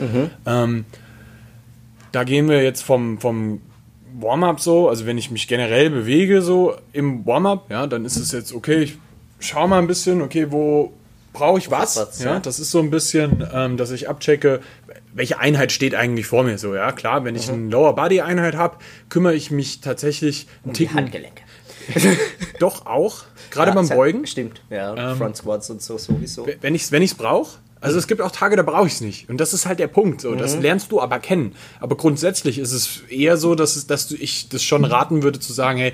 [0.44, 0.84] Ähm,
[2.12, 3.60] da gehen wir jetzt vom, vom
[4.20, 8.32] Warm-up so, also wenn ich mich generell bewege so im Warm-up, ja, dann ist es
[8.32, 8.98] jetzt okay, ich
[9.38, 10.92] schaue mal ein bisschen, okay, wo
[11.38, 11.96] brauche ich was?
[11.96, 12.40] was, ja, ja.
[12.40, 14.60] das ist so ein bisschen, ähm, dass ich abchecke,
[15.14, 18.56] welche Einheit steht eigentlich vor mir so, ja, klar, wenn ich eine Lower Body Einheit
[18.56, 21.42] habe, kümmere ich mich tatsächlich einen Die Ticken Handgelenke.
[22.58, 25.14] doch auch, gerade Ja, beim Beugen, Stimmt, ja.
[25.14, 26.46] Front Squats und so sowieso.
[26.60, 27.58] wenn ich es wenn ich's brauche.
[27.80, 29.30] Also es gibt auch Tage, da brauche ich es nicht.
[29.30, 30.20] Und das ist halt der Punkt.
[30.20, 30.34] So.
[30.34, 31.54] Das lernst du aber kennen.
[31.78, 35.52] Aber grundsätzlich ist es eher so, dass, es, dass ich das schon raten würde, zu
[35.52, 35.92] sagen, hey,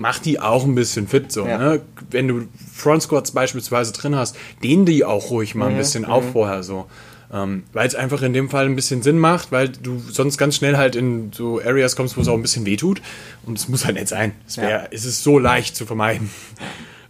[0.00, 1.30] mach die auch ein bisschen fit.
[1.30, 1.58] So, Ja.
[1.58, 1.80] ne?
[2.10, 6.32] Wenn du Front Squats beispielsweise drin hast, dehn die auch ruhig mal ein bisschen auf
[6.32, 6.86] vorher so.
[7.32, 10.56] Ähm, weil es einfach in dem Fall ein bisschen Sinn macht, weil du sonst ganz
[10.56, 13.02] schnell halt in so Areas kommst, wo es auch ein bisschen wehtut.
[13.44, 14.32] Und es muss halt nicht sein.
[14.48, 14.82] Es, wär, Ja.
[14.90, 16.30] es ist so leicht zu vermeiden.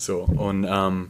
[0.03, 1.09] So, und ähm,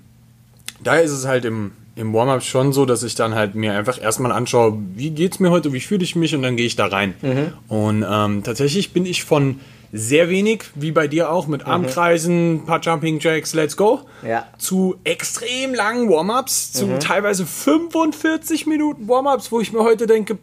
[0.82, 4.02] daher ist es halt im, im Warm-up schon so, dass ich dann halt mir einfach
[4.02, 6.86] erstmal anschaue, wie geht's mir heute, wie fühle ich mich und dann gehe ich da
[6.86, 7.14] rein.
[7.22, 7.52] Mhm.
[7.68, 9.60] Und ähm, tatsächlich bin ich von
[9.92, 14.28] sehr wenig, wie bei dir auch, mit Armkreisen, paar Jumping Jacks, let's go, Mhm.
[14.28, 14.40] Ja.
[14.40, 14.58] Mhm.
[14.60, 20.38] zu extrem langen Warm-ups, zu teilweise 45 Minuten Warm-ups, wo ich mir heute denke,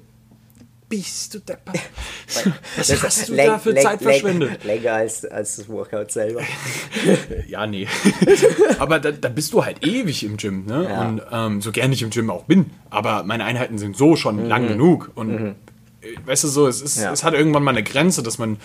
[0.90, 1.76] bist du deppert.
[2.78, 4.64] Was Das hast du läng- da für läng- Zeit läng- verschwendet?
[4.64, 6.42] Länger als, als das Workout selber.
[7.48, 7.88] Ja, nee.
[8.80, 10.88] aber da, da bist du halt ewig im Gym, ne?
[10.90, 11.08] Ja.
[11.08, 14.48] Und ähm, so gerne ich im Gym auch bin, aber meine Einheiten sind so schon
[14.48, 15.12] lang genug.
[15.16, 15.56] Und
[16.02, 17.04] äh, weißt du so, es, ist, Mhm.
[17.04, 17.12] Ja.
[17.14, 18.58] es hat irgendwann mal eine Grenze, dass man.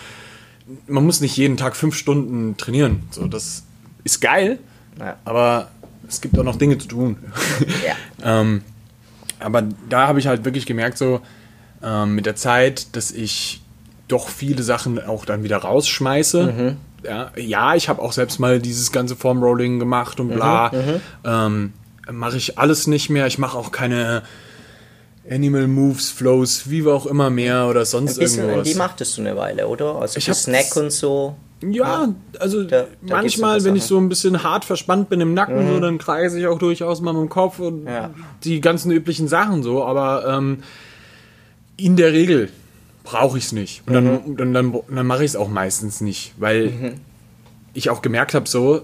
[0.87, 3.03] Man muss nicht jeden Tag fünf Stunden trainieren.
[3.11, 3.63] So, das
[4.03, 4.59] ist geil,
[4.99, 5.17] Ja.
[5.25, 5.69] aber
[6.07, 7.17] es gibt auch noch Dinge zu tun.
[7.85, 7.95] Ja.
[8.25, 8.61] Ähm,
[9.41, 11.19] aber da habe ich halt wirklich gemerkt, so
[11.83, 13.61] ähm, mit der Zeit, dass ich
[14.07, 16.77] doch viele Sachen auch dann wieder rausschmeiße.
[17.03, 20.71] Ja, ja, ich habe auch selbst mal dieses ganze Formrolling gemacht und bla.
[21.25, 21.73] Ähm,
[22.09, 23.27] mache ich alles nicht mehr.
[23.27, 24.23] Ich mache auch keine
[25.29, 28.67] Animal Moves, Flows, wie auch immer mehr oder sonst Ein bisschen, irgendwas.
[28.67, 29.95] die machtest du eine Weile, oder?
[29.95, 31.35] Also Ich Snack und so.
[31.65, 32.09] Ja,
[32.39, 35.79] also Da- da manchmal, wenn ich so ein bisschen hart verspannt bin im Nacken, so,
[35.79, 38.09] dann kreise ich auch durchaus mal mit dem Kopf und Ja.
[38.43, 40.61] die ganzen üblichen Sachen so, aber ähm,
[41.77, 42.49] in der Regel
[43.05, 43.83] brauche ich es nicht.
[43.87, 46.95] Und dann, dann, dann, dann mache ich es auch meistens nicht, weil
[47.73, 48.81] ich auch gemerkt habe, so,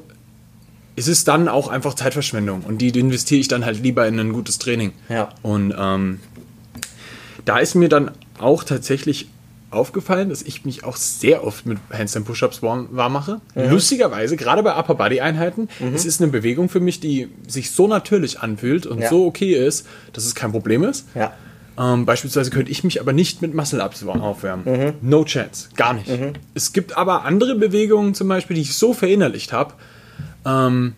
[0.99, 4.33] es ist dann auch einfach Zeitverschwendung und die, investiere ich dann halt lieber in ein
[4.33, 4.91] gutes Training.
[5.07, 5.29] Ja.
[5.41, 6.19] Und ähm,
[7.45, 9.29] da ist mir dann auch tatsächlich
[9.71, 13.39] aufgefallen, dass ich mich auch sehr oft mit Handstand Push-Ups warm, warm mache.
[13.55, 17.88] Lustigerweise, gerade bei Upper Body Einheiten, es ist eine Bewegung für mich, die sich so
[17.88, 19.09] natürlich anfühlt und Ja.
[19.09, 21.07] so okay ist, dass es kein Problem ist.
[21.15, 21.31] Ja.
[21.77, 24.65] Ähm, beispielsweise könnte ich mich aber nicht mit Muscle-Ups aufwärmen.
[24.65, 24.93] Mhm.
[25.09, 26.12] No chance, gar nicht.
[26.55, 29.75] Es gibt aber andere Bewegungen zum Beispiel, die ich so verinnerlicht habe.
[30.45, 30.93] Ähm,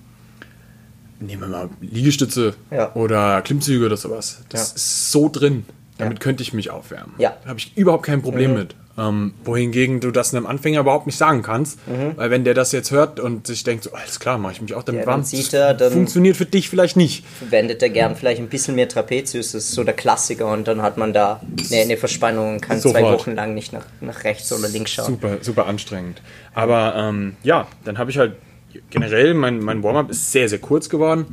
[1.19, 2.93] nehmen wir mal Liegestütze Ja.
[2.95, 4.41] oder Klimmzüge oder sowas.
[4.49, 4.75] Das Ja.
[4.75, 5.65] ist so drin.
[5.97, 6.23] Damit Ja.
[6.23, 7.13] könnte ich mich aufwärmen.
[7.19, 7.29] Ja.
[7.29, 7.33] Mhm.
[7.43, 8.75] Da habe ich überhaupt kein Problem mit.
[8.97, 11.79] Ähm, wohingegen du das einem Anfänger überhaupt nicht sagen kannst.
[12.17, 14.73] Weil wenn der das jetzt hört und sich denkt, so, alles klar, mache ich mich
[14.73, 15.23] auch damit Ja, warm.
[15.53, 17.23] er, dann- funktioniert für dich vielleicht nicht.
[17.39, 20.81] Verwendet er gern vielleicht ein bisschen mehr Trapezius, das ist so der Klassiker und dann
[20.81, 21.39] hat man da
[21.71, 23.19] eine, eine Verspannung und kann zwei Sofort.
[23.21, 25.05] Wochen lang nicht nach, nach rechts oder links schauen.
[25.05, 26.21] Super, super anstrengend.
[26.53, 28.33] Aber ähm, ja, dann habe ich halt
[28.89, 31.25] generell, mein, mein Warm-up ist sehr, sehr kurz geworden.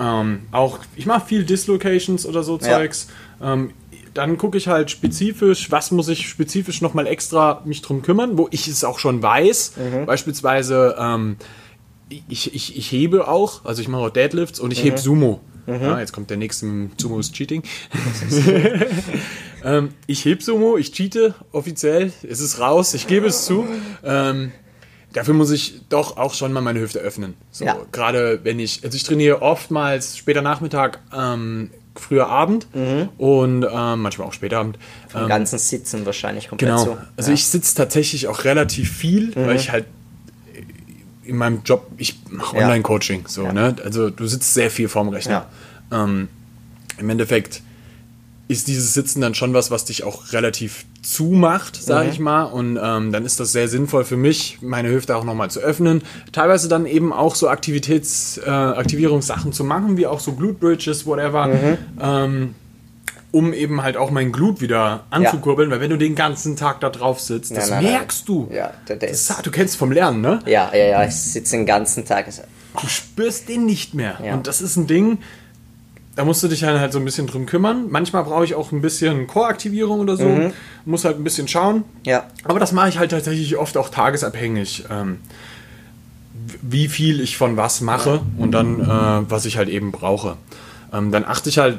[0.00, 2.78] Ähm, auch, ich mache viel Dislocations oder so Ja.
[2.78, 3.08] Zeugs.
[3.42, 3.70] Ähm,
[4.14, 8.48] dann gucke ich halt spezifisch, was muss ich spezifisch nochmal extra mich drum kümmern, wo
[8.50, 9.74] ich es auch schon weiß.
[10.06, 11.36] Beispielsweise, ähm,
[12.28, 15.40] ich, ich, ich hebe auch, also ich mache auch Deadlifts und ich hebe Sumo.
[15.66, 17.62] Ja, jetzt kommt der nächste, Sumo ist Cheating.
[19.64, 23.66] ähm, ich heb Sumo, ich cheate offiziell, es ist raus, ich gebe es zu.
[24.02, 24.50] Ähm,
[25.12, 27.34] dafür muss ich doch auch schon mal meine Hüfte öffnen.
[27.50, 27.76] So, Ja.
[27.92, 32.66] Gerade wenn ich, also ich trainiere oftmals später Nachmittag, ähm, früher Abend
[33.18, 34.78] und ähm, manchmal auch später Abend.
[35.14, 36.84] Im ganzen Sitzen wahrscheinlich komplett Genau.
[36.84, 36.98] so.
[37.16, 37.34] Also ja.
[37.34, 39.86] ich sitze tatsächlich auch relativ viel, weil ich halt
[41.24, 42.56] in meinem Job, ich mache.
[42.56, 43.52] Online-Coaching, so, Ja.
[43.52, 43.76] ne?
[43.84, 45.46] Also du sitzt sehr viel vorm Rechner.
[45.92, 46.28] Ähm,
[46.98, 47.62] Im Endeffekt
[48.50, 52.12] ist dieses Sitzen dann schon was, was dich auch relativ zumacht, sage Mhm.
[52.12, 52.42] ich mal.
[52.42, 56.02] Und ähm, dann ist das sehr sinnvoll für mich, meine Hüfte auch nochmal zu öffnen.
[56.32, 61.06] Teilweise dann eben auch so Aktivitäts, äh, Aktivierungssachen zu machen, wie auch so Glute Bridges,
[61.06, 61.46] whatever.
[61.46, 61.78] Mhm.
[62.00, 62.54] Ähm,
[63.32, 66.90] um eben halt auch mein Glut wieder anzukurbeln, weil wenn du den ganzen Tag da
[66.90, 68.48] drauf sitzt, das Nein, nein, merkst du.
[68.52, 70.40] Ja, der, der Das du kennst vom Lernen, ne?
[70.46, 72.26] ja, ja, ja, ich sitze den ganzen Tag.
[72.80, 74.18] Du spürst den nicht mehr.
[74.24, 74.34] Ja.
[74.34, 75.18] Und das ist ein Ding,
[76.20, 77.86] da musst du dich dann halt so ein bisschen drum kümmern.
[77.88, 80.28] Manchmal brauche ich auch ein bisschen Core-Aktivierung oder so.
[80.28, 80.52] Mhm.
[80.84, 81.84] Muss halt ein bisschen schauen.
[82.04, 82.24] Ja.
[82.44, 84.84] Aber das mache ich halt tatsächlich oft auch tagesabhängig.
[84.90, 85.20] Ähm,
[86.60, 90.36] wie viel ich von was mache und dann, äh, was ich halt eben brauche.
[90.92, 91.78] Ähm, dann achte ich halt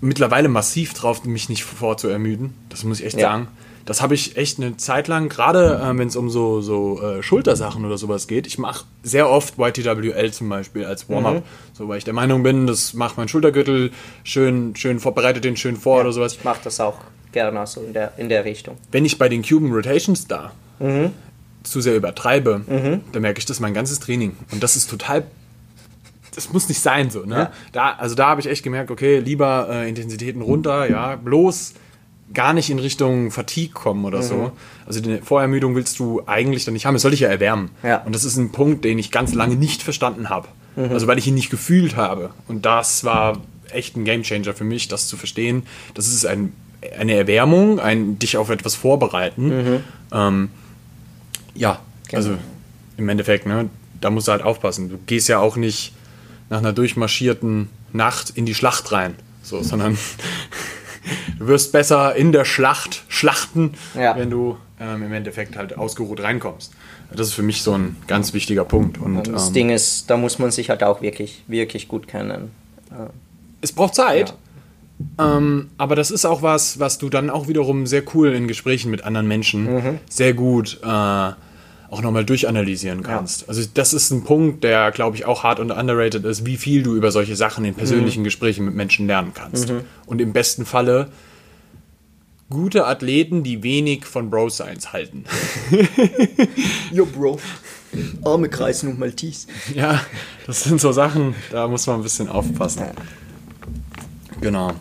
[0.00, 2.54] mittlerweile massiv drauf, mich nicht vorzuermüden.
[2.70, 3.30] Das muss ich echt Ja.
[3.30, 3.46] sagen.
[3.88, 7.22] Das habe ich echt eine Zeit lang, gerade äh, wenn es um so, so äh,
[7.22, 8.46] Schultersachen oder sowas geht.
[8.46, 11.36] Ich mache sehr oft YTWL zum Beispiel als Warm-up.
[11.36, 11.42] Mhm.
[11.72, 13.90] So, weil ich der Meinung bin, das macht mein Schultergürtel
[14.24, 16.34] schön, schön vorbereitet den schön vor oder sowas.
[16.34, 16.98] Ich mache das auch
[17.32, 18.76] gerne so in der, in der Richtung.
[18.92, 21.12] Wenn ich bei den Cuban Rotations da Mhm.
[21.62, 22.60] zu sehr übertreibe,
[23.10, 24.36] dann merke ich das mein ganzes Training.
[24.52, 25.24] Und das ist total.
[26.34, 27.34] Das muss nicht sein so, ne?
[27.36, 27.52] Ja.
[27.72, 31.72] Da, also da habe ich echt gemerkt, okay, lieber äh, Intensitäten runter, ja, bloß
[32.34, 34.22] gar nicht in Richtung Fatigue kommen oder Mhm.
[34.22, 34.52] so.
[34.86, 37.70] Also die Vorermüdung willst du eigentlich dann nicht haben, es soll dich ja erwärmen.
[37.82, 37.98] Ja.
[38.04, 40.48] Und das ist ein Punkt, den ich ganz lange nicht verstanden habe.
[40.76, 40.90] Mhm.
[40.92, 42.30] Also weil ich ihn nicht gefühlt habe.
[42.46, 45.62] Und das war echt ein Gamechanger für mich, das zu verstehen.
[45.94, 46.52] Das ist ein,
[46.98, 49.48] eine Erwärmung, ein dich auf etwas vorbereiten.
[49.48, 49.84] Mhm.
[50.12, 50.48] Ähm,
[51.54, 51.80] ja,
[52.12, 52.34] also
[52.96, 53.68] im Endeffekt, ne,
[54.00, 54.88] da musst du halt aufpassen.
[54.90, 55.92] Du gehst ja auch nicht
[56.50, 59.98] nach einer durchmarschierten Nacht in die Schlacht rein, so, sondern
[61.38, 64.16] du wirst besser in der Schlacht schlachten, Ja.
[64.16, 66.72] wenn du ähm, im Endeffekt halt ausgeruht reinkommst.
[67.10, 68.98] Das ist für mich so ein ganz wichtiger Punkt.
[68.98, 72.06] Und, Und das ähm, Ding ist, da muss man sich halt auch wirklich, wirklich gut
[72.06, 72.50] kennen.
[73.60, 74.34] es braucht Zeit.
[75.18, 78.90] Ähm, aber das ist auch was, was du dann auch wiederum sehr cool in Gesprächen
[78.90, 81.30] mit anderen Menschen sehr gut äh,
[81.90, 83.48] auch nochmal durchanalysieren kannst.
[83.48, 86.82] Also das ist ein Punkt, der, glaube ich, auch hart und underrated ist, wie viel
[86.82, 89.72] du über solche Sachen in persönlichen Gesprächen mit Menschen lernen kannst.
[90.06, 91.08] Und im besten Falle
[92.50, 95.24] gute Athleten, die wenig von Bro Science halten.
[96.92, 97.38] Jo, Bro.
[98.22, 99.48] Arme kreisen und Maltese.
[99.74, 100.00] ja,
[100.46, 102.84] das sind so Sachen, da muss man ein bisschen aufpassen.
[104.42, 104.72] Genau.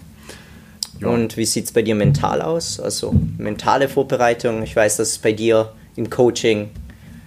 [0.99, 1.07] Ja.
[1.07, 2.79] Und wie sieht es bei dir mental aus?
[2.79, 4.63] Also mentale Vorbereitung.
[4.63, 6.69] Ich weiß, das ist bei dir im Coaching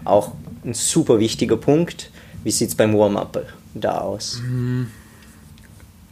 [0.04, 0.32] auch
[0.64, 2.10] ein super wichtiger Punkt.
[2.44, 4.40] Wie sieht es beim Warm-up da aus?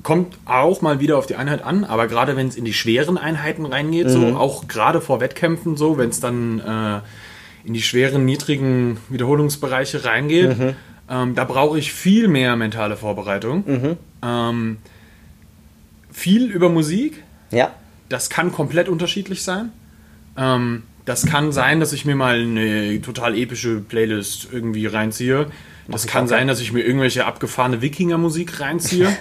[0.04, 3.18] kommt auch mal wieder auf die Einheit an, aber gerade wenn es in die schweren
[3.18, 7.00] Einheiten reingeht, so auch gerade vor Wettkämpfen, so wenn es dann äh,
[7.66, 10.56] in die schweren, niedrigen Wiederholungsbereiche reingeht,
[11.10, 13.96] ähm, da brauche ich viel mehr mentale Vorbereitung.
[14.22, 14.78] Ähm,
[16.10, 17.72] viel über Musik, Ja,
[18.08, 19.72] das kann komplett unterschiedlich sein.
[20.38, 25.46] Ähm, das kann sein, dass ich mir mal eine total epische Playlist irgendwie reinziehe.
[25.90, 29.08] Das kann sein, dass ich mir irgendwelche abgefahrene Wikinger-Musik reinziehe.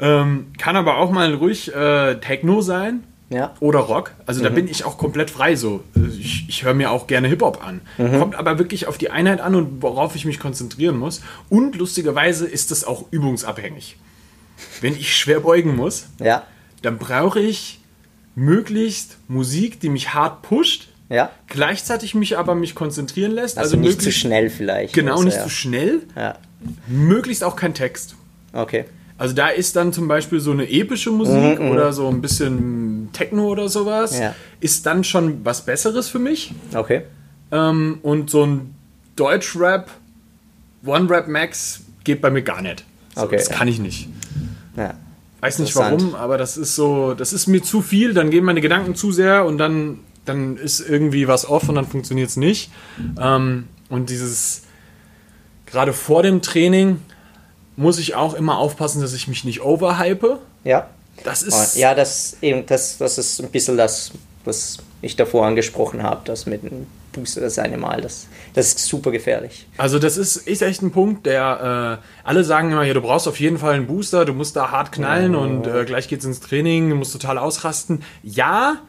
[0.00, 4.12] ähm, kann aber auch mal ruhig äh, Techno sein ja, oder Rock.
[4.26, 5.82] Also da bin ich auch komplett frei so.
[6.18, 7.80] Ich, ich höre mir auch gerne Hip-Hop an.
[7.96, 11.22] Kommt aber wirklich auf die Einheit an und worauf ich mich konzentrieren muss.
[11.48, 13.96] Und lustigerweise ist das auch übungsabhängig.
[14.82, 16.44] Wenn ich schwer beugen muss, ja,
[16.82, 17.80] dann brauche ich
[18.36, 21.30] möglichst Musik, die mich hart pusht, ja.
[21.48, 23.58] gleichzeitig mich aber mich konzentrieren lässt.
[23.58, 24.94] Also, nicht zu schnell vielleicht.
[24.94, 25.42] Genau, also, nicht ja.
[25.42, 26.02] zu schnell.
[26.14, 26.36] Ja,
[26.86, 28.14] Möglichst auch kein Text.
[28.52, 28.84] okay.
[29.18, 33.46] Also da ist dann zum Beispiel so eine epische Musik oder so ein bisschen Techno
[33.48, 34.34] oder sowas, Mhm, Ja.
[34.60, 36.52] ist dann schon was Besseres für mich.
[36.74, 37.04] Okay.
[37.50, 38.74] Ähm, und so ein
[39.16, 39.90] Deutschrap,
[40.84, 42.84] One-Rap Max geht bei mir gar nicht.
[43.14, 44.06] So, Okay, das kann ich nicht.
[44.76, 44.92] Ja.
[45.40, 48.60] Weiß nicht warum, aber das ist so, das ist mir zu viel, dann gehen meine
[48.60, 52.70] Gedanken zu sehr und dann, dann ist irgendwie was off und dann funktioniert es nicht.
[53.20, 54.62] Ähm, und dieses,
[55.66, 57.00] gerade vor dem Training
[57.76, 60.38] muss ich auch immer aufpassen, dass ich mich nicht overhype.
[60.64, 60.88] Ja.
[61.24, 64.12] Das Und ist, Ja, das, eben, das, das ist ein bisschen das,
[64.44, 68.00] was ich davor angesprochen habe, das mit dem Booster das eine Mal.
[68.00, 69.66] Das, das ist super gefährlich.
[69.76, 73.26] also das ist, ist echt ein Punkt, der, äh, alle sagen immer, ja, du brauchst
[73.26, 76.40] auf jeden Fall einen Booster, du musst da hart knallen und äh, gleich geht's ins
[76.40, 78.02] Training, du musst total ausrasten.
[78.22, 78.82] Ja,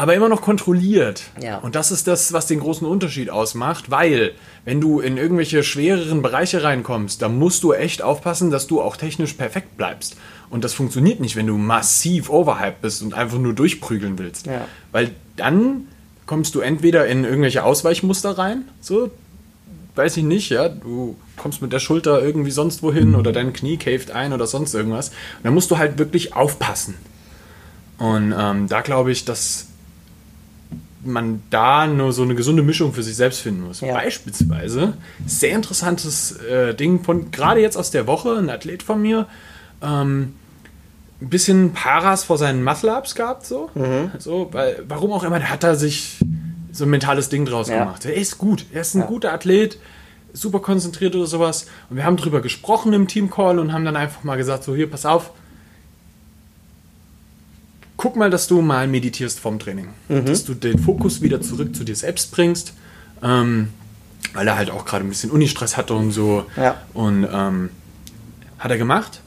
[0.00, 1.24] aber immer noch kontrolliert.
[1.42, 1.58] Ja.
[1.58, 4.32] Und das ist das, was den großen Unterschied ausmacht, weil
[4.64, 8.96] wenn du in irgendwelche schwereren Bereiche reinkommst, dann musst du echt aufpassen, dass du auch
[8.96, 10.16] technisch perfekt bleibst.
[10.48, 14.46] Und das funktioniert nicht, wenn du massiv overhyped bist und einfach nur durchprügeln willst.
[14.46, 14.64] Ja.
[14.90, 15.88] Weil dann
[16.30, 19.10] kommst du entweder in irgendwelche Ausweichmuster rein, so,
[19.96, 23.78] weiß ich nicht, ja, du kommst mit der Schulter irgendwie sonst wohin oder dein Knie
[23.78, 25.08] caved ein oder sonst irgendwas.
[25.08, 26.94] Und dann musst du halt wirklich aufpassen.
[27.98, 29.66] Und ähm, da glaube ich, dass
[31.04, 33.80] man da nur so eine gesunde Mischung für sich selbst finden muss.
[33.80, 33.92] Ja.
[33.92, 34.94] Beispielsweise,
[35.26, 39.26] sehr interessantes äh, Ding von gerade jetzt aus der Woche, ein Athlet von mir,
[39.82, 40.34] ähm,
[41.20, 43.68] ein bisschen Paras vor seinen Muscle-Ups gehabt, so.
[44.18, 46.18] so weil, warum auch immer, der hat da sich
[46.72, 47.80] so ein mentales Ding draus Ja.
[47.80, 48.04] gemacht.
[48.06, 49.78] Er ist gut, er ist ein guter Athlet,
[50.32, 51.66] super konzentriert oder sowas.
[51.90, 54.88] Und wir haben drüber gesprochen im Team-Call und haben dann einfach mal gesagt, so hier,
[54.90, 55.32] pass auf,
[57.96, 59.88] guck mal, dass du mal meditierst vom Training.
[60.08, 62.72] Dass du den Fokus wieder zurück zu dir selbst bringst.
[63.22, 63.68] Ähm,
[64.32, 66.44] weil er halt auch gerade ein bisschen Unistress hatte und so.
[66.56, 66.76] Ja.
[66.94, 67.70] Und ähm,
[68.58, 69.20] hat er gemacht.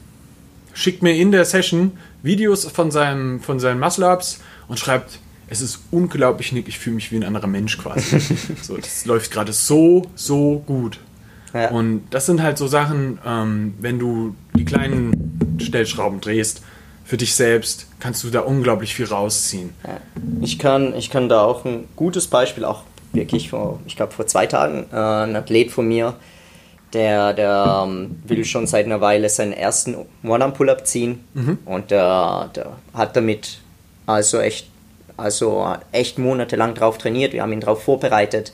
[0.74, 5.80] Schickt mir in der Session Videos von, seinem, von seinen Muscle-Ups und schreibt, es ist
[5.90, 8.18] unglaublich, Nick, ich fühle mich wie ein anderer Mensch quasi.
[8.62, 10.98] so, das läuft gerade so, so gut.
[11.52, 11.70] Ja.
[11.70, 16.62] Und das sind halt so Sachen, ähm, wenn du die kleinen Stellschrauben drehst,
[17.04, 19.70] für dich selbst, kannst du da unglaublich viel rausziehen.
[20.40, 22.82] Ich kann, ich kann da auch ein gutes Beispiel, auch
[23.12, 26.16] wirklich vor, ich glaube vor zwei Tagen, äh, ein Athlet von mir,
[26.94, 31.24] der, der ähm, will schon seit einer Weile seinen ersten One-Arm-Pull-Up ziehen
[31.64, 33.58] und der, der hat damit
[34.06, 34.68] also echt,
[35.16, 38.52] also echt monatelang drauf trainiert, wir haben ihn darauf vorbereitet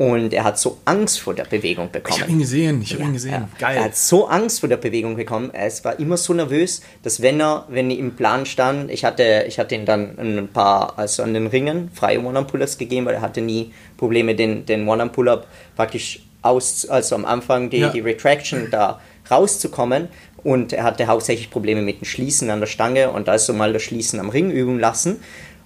[0.00, 2.16] und er hat so Angst vor der Bewegung bekommen.
[2.16, 3.32] Ich habe ihn gesehen, ich habe ihn gesehen.
[3.32, 3.48] Ja.
[3.58, 3.76] Geil.
[3.76, 5.50] Er hat so Angst vor der Bewegung bekommen.
[5.52, 9.44] Er war immer so nervös, dass wenn er, wenn er im Plan stand, ich hatte,
[9.46, 13.20] ich hatte ihm dann ein paar, also an den Ringen, freie One-Arm-Pull-Ups gegeben, weil er
[13.20, 17.90] hatte nie Probleme, den, den One-Arm-Pull-Up praktisch aus, also am Anfang die, Ja.
[17.90, 20.08] die Retraction da rauszukommen.
[20.42, 23.82] Und er hatte hauptsächlich Probleme mit dem Schließen an der Stange und also mal das
[23.82, 25.20] Schließen am Ring üben lassen.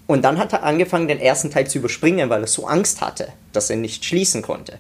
[0.07, 3.29] Und dann hat er angefangen, den ersten Teil zu überspringen, weil er so Angst hatte,
[3.53, 4.79] dass er nicht schließen konnte.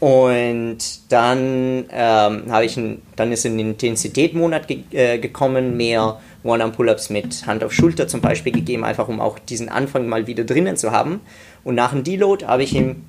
[0.00, 0.78] Und
[1.10, 7.46] dann ähm, habe ich ein, dann ist ein Intensitätmonat ge äh, gekommen, mehr One-Arm-Pull-Ups mit
[7.46, 10.90] Hand auf Schulter zum Beispiel gegeben, einfach um auch diesen Anfang mal wieder drinnen zu
[10.90, 11.20] haben.
[11.62, 13.04] Und nach dem Deload habe ich ihm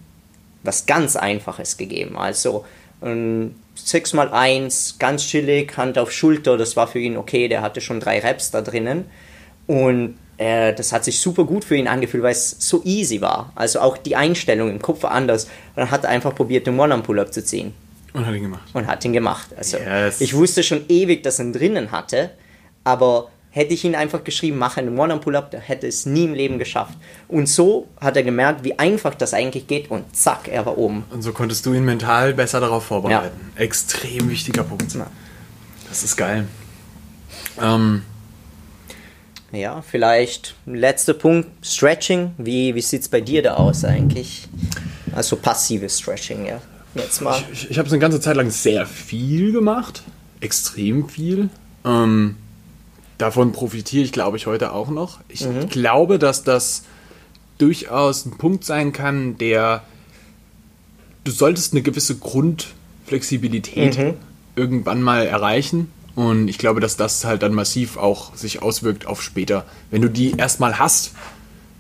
[0.66, 2.18] was ganz Einfaches gegeben.
[2.18, 2.66] Also
[3.02, 8.00] ein 6x1, ganz chillig, Hand auf Schulter, das war für ihn okay, der hatte schon
[8.00, 9.06] drei Reps da drinnen.
[9.68, 13.52] Und äh, das hat sich super gut für ihn angefühlt, weil es so easy war.
[13.56, 15.46] Also auch die Einstellung im Kopf war anders.
[15.46, 17.74] Und dann hat er einfach probiert, den One-Arm-Pull-Up zu ziehen.
[18.14, 18.70] Und hat ihn gemacht.
[18.74, 19.48] Und hat ihn gemacht.
[19.58, 20.22] Also Yes.
[20.22, 22.32] ich wusste schon ewig, dass er ihn drinnen hatte,
[22.84, 26.60] aber hätte ich ihn einfach geschrieben, mache einen One-Arm-Pull-Up, der hätte es nie im Leben
[26.60, 26.98] geschafft.
[27.30, 31.06] Und so hat er gemerkt, wie einfach das eigentlich geht und zack, er war oben.
[31.10, 33.52] Und so konntest du ihn mental besser darauf vorbereiten.
[33.56, 34.94] Extrem wichtiger Punkt.
[34.94, 35.08] Ja.
[35.88, 36.48] Das ist geil.
[37.62, 38.02] Ähm,
[39.54, 42.32] Ja, vielleicht letzter Punkt, Stretching.
[42.38, 44.50] Wie, wie sieht es bei dir da aus eigentlich?
[45.16, 46.62] Also passives Stretching, ja.
[46.94, 47.42] Jetzt mal.
[47.54, 50.04] ich ich habe es eine ganze Zeit lang sehr viel gemacht.
[50.42, 51.50] Extrem viel.
[51.86, 52.36] Ähm,
[53.18, 55.20] davon profitiere ich, glaube ich, heute auch noch.
[55.30, 56.84] Ich glaube, dass das
[57.58, 59.84] durchaus ein Punkt sein kann, der
[61.24, 64.16] du solltest eine gewisse Grundflexibilität
[64.56, 65.92] irgendwann mal erreichen.
[66.16, 69.66] Und ich glaube, dass das halt dann massiv auch sich auswirkt auf später.
[69.92, 71.12] Wenn du die erstmal hast,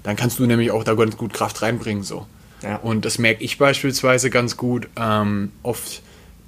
[0.04, 2.04] dann kannst du nämlich auch da ganz gut Kraft reinbringen.
[2.04, 2.26] So.
[2.62, 2.78] Ja.
[2.78, 6.02] Und das merke ich beispielsweise ganz gut ähm, oft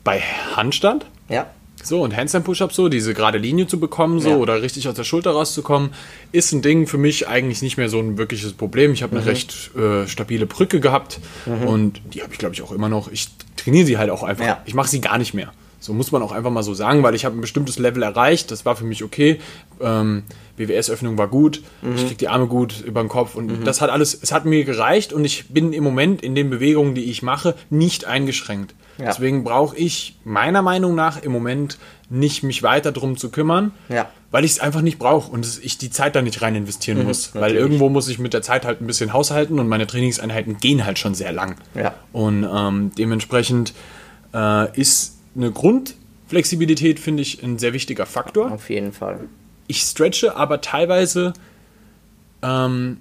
[0.04, 0.22] bei
[0.56, 1.06] Handstand.
[1.30, 1.50] Ja,
[1.84, 4.36] So, und Handstand-Push-Up so, diese gerade Linie zu bekommen, so, Ja.
[4.38, 5.92] oder richtig aus der Schulter rauszukommen,
[6.32, 8.92] ist ein Ding für mich eigentlich nicht mehr so ein wirkliches Problem.
[8.94, 9.22] Ich habe Mhm.
[9.22, 11.20] eine recht äh, stabile Brücke gehabt
[11.66, 13.10] und die habe ich, glaube ich, auch immer noch.
[13.12, 14.46] Ich trainiere sie halt auch einfach.
[14.46, 14.62] Ja.
[14.66, 15.52] Ich mache sie gar nicht mehr.
[15.80, 18.50] So muss man auch einfach mal so sagen, weil ich habe ein bestimmtes Level erreicht.
[18.52, 19.40] Das war für mich okay.
[19.80, 20.24] Ähm,
[20.58, 21.62] BWS-Öffnung war gut.
[21.96, 24.64] Ich krieg die Arme gut über den Kopf und das hat alles, es hat mir
[24.64, 28.74] gereicht und ich bin im Moment in den Bewegungen, die ich mache, nicht eingeschränkt.
[28.98, 29.06] Ja.
[29.06, 31.78] Deswegen brauche ich meiner Meinung nach im Moment
[32.10, 34.10] nicht mich weiter drum zu kümmern, Ja.
[34.32, 37.36] weil ich es einfach nicht brauche und ich die Zeit da nicht rein investieren muss.
[37.36, 37.62] Weil natürlich.
[37.62, 40.98] irgendwo muss ich mit der Zeit halt ein bisschen haushalten und meine Trainingseinheiten gehen halt
[40.98, 41.58] schon sehr lang.
[41.76, 41.94] Ja.
[42.14, 43.74] Und ähm, dementsprechend
[44.34, 49.20] äh, ist eine Grundflexibilität, finde ich, ein sehr wichtiger Faktor auf jeden Fall.
[49.68, 51.34] ich stretche aber teilweise
[52.42, 52.98] ähm,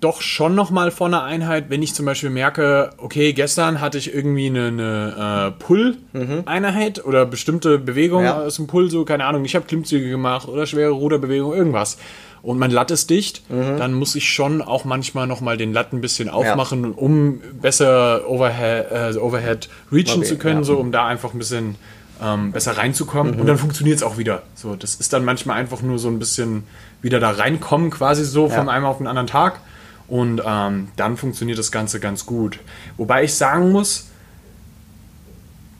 [0.00, 3.98] doch schon noch mal vor einer Einheit, wenn ich zum Beispiel merke, okay, gestern hatte
[3.98, 8.38] ich irgendwie eine, eine äh, Pull-Einheit oder bestimmte Bewegungen Ja.
[8.42, 11.98] aus dem Pull, so keine Ahnung, ich habe Klimmzüge gemacht oder schwere Ruderbewegungen, irgendwas.
[12.42, 15.92] Und mein Latt ist dicht, dann muss ich schon auch manchmal noch mal den Latt
[15.92, 20.64] ein bisschen aufmachen, um besser Overhead, äh, Overhead reachen Okay, zu können, ja.
[20.64, 21.76] so um da einfach ein bisschen
[22.22, 23.38] ähm, besser reinzukommen.
[23.38, 24.42] Und dann funktioniert es auch wieder.
[24.54, 26.64] So, das ist dann manchmal einfach nur so ein bisschen
[27.02, 29.60] wieder da reinkommen, quasi so von einem auf den anderen Tag.
[30.08, 32.60] Und ähm, dann funktioniert das Ganze ganz gut.
[32.96, 34.08] Wobei ich sagen muss,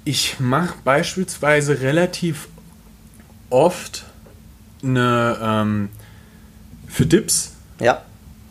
[0.05, 2.49] ich mache beispielsweise relativ
[3.51, 4.05] oft
[4.83, 5.89] eine ähm,
[6.89, 8.03] für Dips Ja,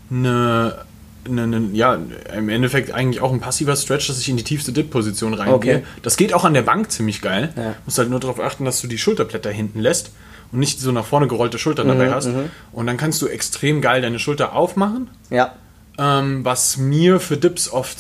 [0.09, 0.85] eine,
[1.25, 1.97] eine, eine, ja,
[2.35, 5.77] im Endeffekt eigentlich auch ein passiver Stretch, dass ich in die tiefste Dip-Position reingehe.
[5.77, 5.83] Okay.
[6.01, 7.51] Das geht auch an der Bank ziemlich geil.
[7.57, 7.75] Ja.
[7.85, 10.11] Musst halt nur darauf achten, dass du die Schulterblätter hinten lässt
[10.51, 12.29] und nicht so nach vorne gerollte Schultern Mhm, dabei hast.
[12.71, 15.53] Und dann kannst du extrem geil deine Schulter aufmachen, ja,
[15.97, 17.97] ähm, was mir für Dips oft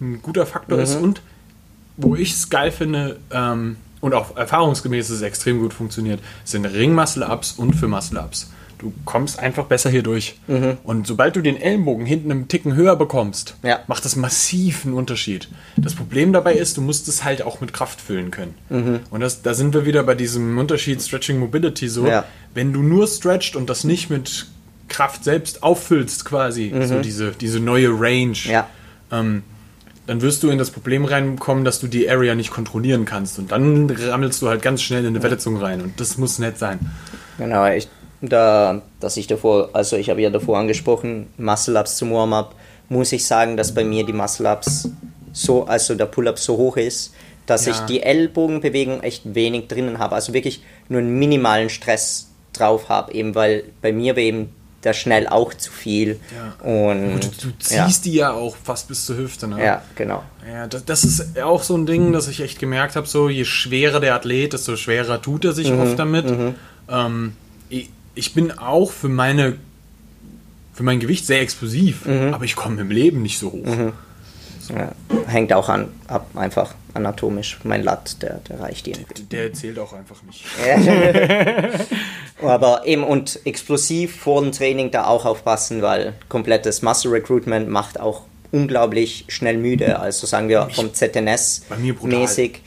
[0.00, 1.04] ein guter Faktor ist Mhm.
[1.04, 1.22] und
[1.96, 7.52] wo ich es geil finde ähm, und auch erfahrungsgemäß es extrem gut funktioniert, sind Ring-Muscle-Ups
[7.52, 8.50] und für Muscle-Ups.
[8.82, 10.38] Du kommst einfach besser hier durch.
[10.48, 10.76] Mhm.
[10.82, 13.78] Und sobald du den Ellenbogen hinten einen Ticken höher bekommst, Ja.
[13.86, 15.48] macht das massiv einen Unterschied.
[15.76, 18.54] Das Problem dabei ist, du musst es halt auch mit Kraft füllen können.
[18.68, 19.00] Mhm.
[19.10, 22.06] Und das, da sind wir wieder bei diesem Unterschied Stretching Mobility so.
[22.06, 22.24] Ja.
[22.54, 24.46] Wenn du nur stretcht und das nicht mit
[24.88, 28.50] Kraft selbst auffüllst quasi, so diese, diese neue Range, Mhm.
[28.50, 28.66] ja,
[29.12, 29.42] ähm,
[30.08, 33.38] dann wirst du in das Problem reinkommen, dass du die Area nicht kontrollieren kannst.
[33.38, 35.80] Und dann rammelst du halt ganz schnell in eine Verletzung rein.
[35.80, 36.80] Und das muss nett sein.
[37.38, 37.64] genau.
[37.72, 37.88] Ich,
[38.22, 42.54] da, dass ich davor, also ich habe ja davor angesprochen, Muscle-Ups zum Warm-Up,
[42.88, 44.88] muss ich sagen, dass bei mir die Muscle-Ups
[45.32, 47.12] so, also der Pull-Up so hoch ist,
[47.46, 47.72] dass Ja.
[47.72, 50.14] ich die Ellbogenbewegung echt wenig drinnen habe.
[50.14, 54.50] Also wirklich nur einen minimalen Stress drauf habe, eben weil bei mir war eben
[54.84, 56.18] der schnell auch zu viel.
[56.36, 56.66] Ja.
[56.68, 59.46] Und Du, du ziehst die ja auch fast bis zur Hüfte.
[59.48, 59.58] Ne?
[59.58, 60.22] ja, ja, genau.
[60.48, 63.44] Ja, das, das ist auch so ein Ding, das ich echt gemerkt habe, so je
[63.44, 66.26] schwerer der Athlet, desto schwerer tut er sich Mhm, oft damit.
[66.88, 67.36] Ähm,
[68.14, 69.56] ich, bin auch für meine
[70.74, 72.32] für mein Gewicht sehr explosiv, Mhm.
[72.32, 73.66] aber ich komme im Leben nicht so hoch.
[74.74, 74.92] Ja.
[75.26, 77.58] hängt auch an, ab, einfach anatomisch.
[77.64, 79.22] Mein Lat, der, der reicht irgendwie.
[79.24, 80.44] Der zählt auch einfach nicht.
[82.42, 88.00] Aber eben und explosiv vor dem Training da auch aufpassen, weil komplettes Muscle Recruitment macht
[88.00, 89.98] auch unglaublich schnell müde.
[90.00, 92.20] Also sagen wir vom ZNS Bei mir brutal.
[92.20, 92.60] mäßig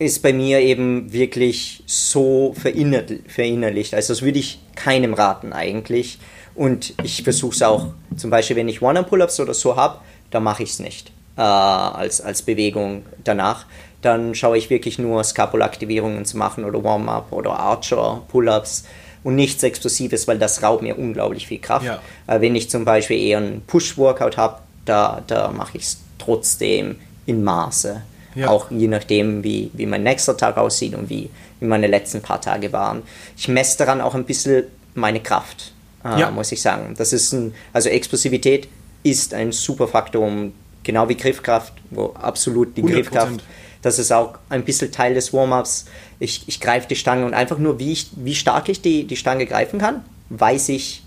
[0.00, 3.94] ist bei mir eben wirklich so verinner verinnerlicht.
[3.94, 6.18] Also das würde ich keinem raten eigentlich.
[6.54, 9.98] Und ich versuche es auch, zum Beispiel wenn ich One-Arm-Pull-Ups oder so habe,
[10.30, 13.66] dann mache ich es nicht äh, als, als Bewegung danach.
[14.00, 18.84] Dann schaue ich wirklich nur Scapula-Aktivierungen zu machen oder Warm-Up oder Archer-Pull-Ups
[19.22, 21.84] und nichts Explosives, weil das raubt mir unglaublich viel Kraft.
[21.84, 22.00] Ja.
[22.26, 26.96] Äh, wenn ich zum Beispiel eher einen Push-Workout habe, da, da mache ich es trotzdem
[27.26, 28.00] in Maße.
[28.40, 28.48] Ja.
[28.48, 31.30] Auch je nachdem, wie, wie mein nächster Tag aussieht und wie,
[31.60, 33.02] wie meine letzten paar Tage waren.
[33.36, 34.64] Ich messe daran auch ein bisschen
[34.94, 35.72] meine Kraft,
[36.04, 36.30] äh, Ja.
[36.30, 36.94] muss ich sagen.
[36.96, 38.68] Das ist ein, also Explosivität
[39.02, 42.86] ist ein super Faktor, um genau wie Griffkraft, wo absolut die 100%.
[42.92, 43.44] Griffkraft,
[43.82, 45.86] das ist auch ein bisschen Teil des Warm-ups.
[46.18, 49.16] Ich, ich greife die Stange und einfach nur, wie, ich, wie stark ich die, die
[49.16, 51.02] Stange greifen kann, weiß ich,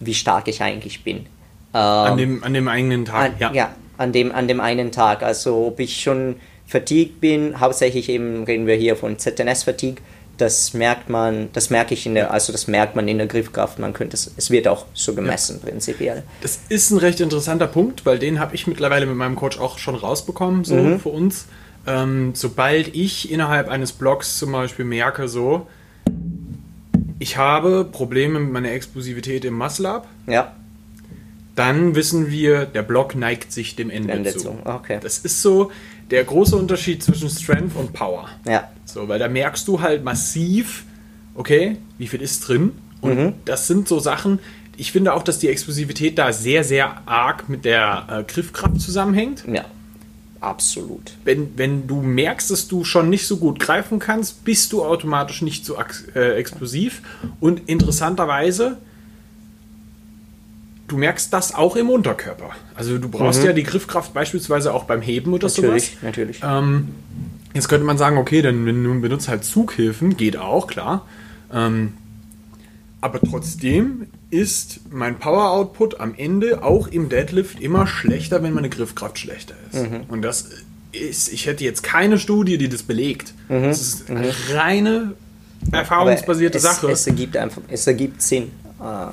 [0.00, 1.26] wie stark ich eigentlich bin.
[1.72, 3.32] An dem, an dem eigenen Tag.
[3.40, 3.74] An, ja.
[3.98, 5.22] an, dem, an dem einen Tag.
[5.22, 6.36] Also ob ich schon
[6.66, 10.02] fatigued bin, hauptsächlich eben reden wir hier von ZNS-Fatigue,
[10.36, 13.78] das merkt man, das merke ich in der, also das merkt man in der Griffkraft,
[13.78, 16.24] man könnte es, es wird auch so gemessen prinzipiell.
[16.40, 19.78] Das ist ein recht interessanter Punkt, weil den habe ich mittlerweile mit meinem Coach auch
[19.78, 21.46] schon rausbekommen, so für uns.
[21.86, 25.66] Ähm, sobald ich innerhalb eines Blocks zum Beispiel merke, so,
[27.18, 30.54] ich habe Probleme mit meiner Explosivität im Muscle-Up, Ja,
[31.54, 34.38] dann wissen wir, der Block neigt sich dem Ende, Ende zu.
[34.38, 34.98] zu, okay.
[35.00, 35.70] Das ist so
[36.10, 38.28] der große Unterschied zwischen Strength und Power.
[38.46, 40.84] ja, So, weil da merkst du halt massiv,
[41.34, 42.72] okay, wie viel ist drin?
[43.00, 43.32] Und Mhm.
[43.44, 44.38] das sind so Sachen,
[44.76, 49.44] ich finde auch, dass die Explosivität da sehr, sehr arg mit der äh, Griffkraft zusammenhängt.
[49.50, 49.64] ja,
[50.40, 51.12] absolut.
[51.24, 55.42] Wenn, wenn du merkst, dass du schon nicht so gut greifen kannst, bist du automatisch
[55.42, 55.76] nicht so
[56.14, 57.02] äh, explosiv.
[57.40, 58.76] Und interessanterweise,
[60.88, 62.50] du merkst das auch im Unterkörper.
[62.74, 65.92] Also du brauchst ja die Griffkraft beispielsweise auch beim Heben oder sowas.
[66.00, 66.06] Mhm.
[66.06, 66.40] Natürlich, natürlich.
[66.44, 66.88] Ähm,
[67.54, 68.64] jetzt könnte man sagen, okay, dann
[69.00, 71.06] benutzt halt Zughilfen, geht auch, klar.
[71.52, 71.94] Ähm,
[73.00, 78.70] aber trotzdem ist mein Power Output am Ende auch im Deadlift immer schlechter, wenn meine
[78.70, 79.90] Griffkraft schlechter ist.
[79.90, 80.00] Mhm.
[80.08, 80.48] Und das
[80.92, 83.34] ist, ich hätte jetzt keine Studie, die das belegt.
[83.48, 83.64] Mhm.
[83.64, 85.12] Das ist eine reine
[85.70, 86.90] erfahrungsbasierte es, Sache.
[86.90, 89.06] Es ergibt einfach, es ergibt Sinn, äh,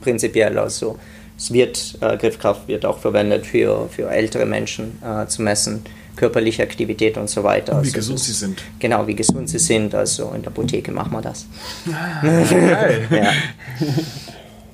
[0.00, 0.58] prinzipiell.
[0.58, 0.98] Also
[1.36, 5.82] es wird, äh, Griffkraft wird auch verwendet für, für ältere Menschen äh, zu messen,
[6.16, 7.72] körperliche Aktivität und so weiter.
[7.74, 8.62] wie Also gesund sie sind.
[8.78, 9.94] Genau, wie gesund sie sind.
[9.94, 11.46] Also in der Apotheke machen wir das.
[11.86, 13.08] Geil.
[13.10, 13.32] Ja.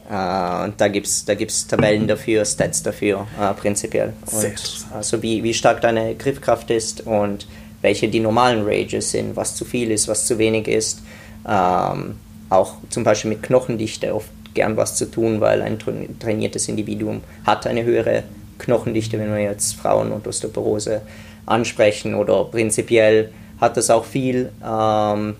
[0.09, 4.13] Äh, und da gibt es da gibt's Tabellen dafür, Stats dafür, äh, prinzipiell.
[4.25, 4.93] Sehr Und interessant.
[4.95, 7.47] also wie, wie stark deine Griffkraft ist und
[7.83, 11.03] welche die normalen Rages sind, was zu viel ist, was zu wenig ist.
[11.47, 12.17] Ähm,
[12.49, 17.21] auch zum Beispiel mit Knochendichte oft gern was zu tun, weil ein tra- trainiertes Individuum
[17.45, 18.25] hat eine höhere
[18.59, 21.03] Knochendichte, wenn wir jetzt Frauen und Osteoporose
[21.47, 23.31] ansprechen oder prinzipiell
[23.61, 25.37] hat das auch viel ähm,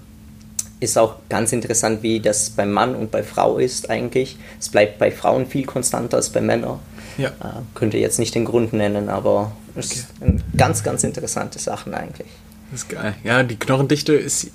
[0.79, 4.37] ist auch ganz interessant, wie das bei Mann und bei Frau ist eigentlich.
[4.61, 6.79] Es bleibt bei Frauen viel konstanter als bei Männern.
[7.17, 7.29] Ja.
[7.29, 11.95] Äh, könnte jetzt nicht den Grund nennen, aber es ist ein ganz, ganz interessante Sachen
[11.95, 12.29] eigentlich.
[12.71, 13.15] Das ist geil.
[13.25, 14.49] Ja, die Knochendichte ist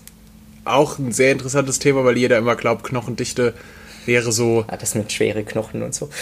[0.63, 3.55] auch ein sehr interessantes Thema, weil jeder immer glaubt, Knochendichte
[4.05, 4.65] wäre so.
[4.69, 6.09] Ja, das mit schwere Knochen und so.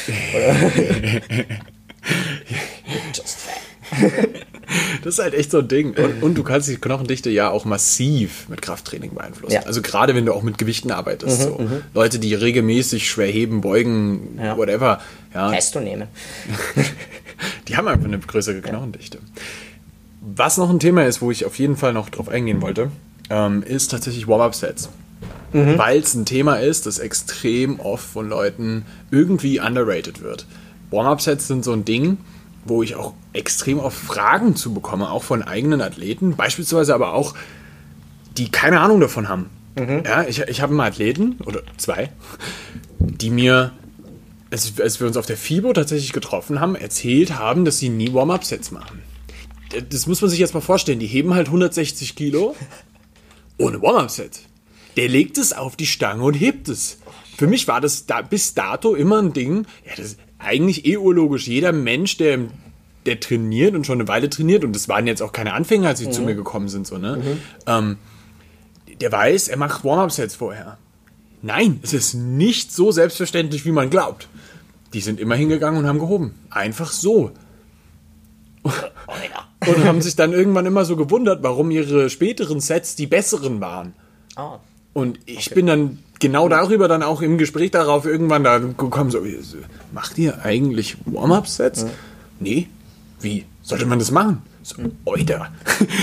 [3.14, 3.60] Just fat.
[5.04, 5.94] Das ist halt echt so ein Ding.
[5.98, 9.54] Und, und du kannst die Knochendichte ja auch massiv mit Krafttraining beeinflussen.
[9.54, 9.64] Ja.
[9.64, 11.42] Also gerade wenn du auch mit Gewichten arbeitest.
[11.42, 11.60] so.
[11.94, 14.58] Leute, die regelmäßig schwer heben, beugen, Ja.
[14.58, 15.02] whatever,
[15.34, 16.08] ja, Testo nehmen.
[17.68, 19.20] die haben einfach eine größere Knochendichte.
[20.22, 22.92] Was noch ein Thema ist, wo ich auf jeden Fall noch drauf eingehen wollte,
[23.30, 24.90] ähm, ist tatsächlich Warm-Up-Sets.
[25.78, 30.46] Weil es ein Thema ist, das extrem oft von Leuten irgendwie underrated wird.
[30.92, 32.18] Warm-Up-Sets sind so ein Ding,
[32.66, 37.34] wo ich auch extrem oft Fragen zu bekomme, auch von eigenen Athleten, beispielsweise aber auch,
[38.38, 39.50] die keine Ahnung davon haben.
[40.06, 42.10] Ja, ich, ich habe einen Athleten, oder zwei,
[43.00, 43.72] die mir,
[44.52, 48.14] als, als wir uns auf der FIBO tatsächlich getroffen haben, erzählt haben, dass sie nie
[48.14, 49.02] Warm-Up-Sets machen.
[49.90, 51.00] Das muss man sich jetzt mal vorstellen.
[51.00, 52.56] Die heben halt 160 Kilo
[53.58, 54.42] ohne Warm-Up-Set.
[55.00, 56.98] Der legt es auf die Stange und hebt es.
[57.38, 60.98] Für mich war das da, bis dato immer ein Ding, ja, das ist eigentlich eh
[60.98, 61.48] urlogisch.
[61.48, 62.40] Jeder Mensch, der,
[63.06, 66.00] der trainiert und schon eine Weile trainiert, und das waren jetzt auch keine Anfänger, als
[66.00, 67.38] sie zu mir gekommen sind, so, ne?
[67.66, 67.96] Ähm,
[69.00, 70.78] der weiß, er macht Warm-Up-Sets vorher.
[71.42, 74.28] Nein, es ist nicht so selbstverständlich, wie man glaubt.
[74.92, 76.36] Die sind immer hingegangen und haben gehoben.
[76.50, 77.32] Einfach so.
[78.64, 83.94] und haben sich dann irgendwann immer so gewundert, warum ihre späteren Sets die besseren waren.
[84.36, 84.60] Ah.
[84.94, 89.20] Und ich bin dann genau darüber dann auch im Gespräch darauf irgendwann da gekommen, so,
[89.94, 91.86] macht ihr eigentlich Warm-Up-Sets?
[92.40, 92.68] Nee.
[93.22, 93.46] Wie?
[93.62, 94.42] Sollte man das machen?
[94.64, 94.76] So,
[95.06, 95.52] oida.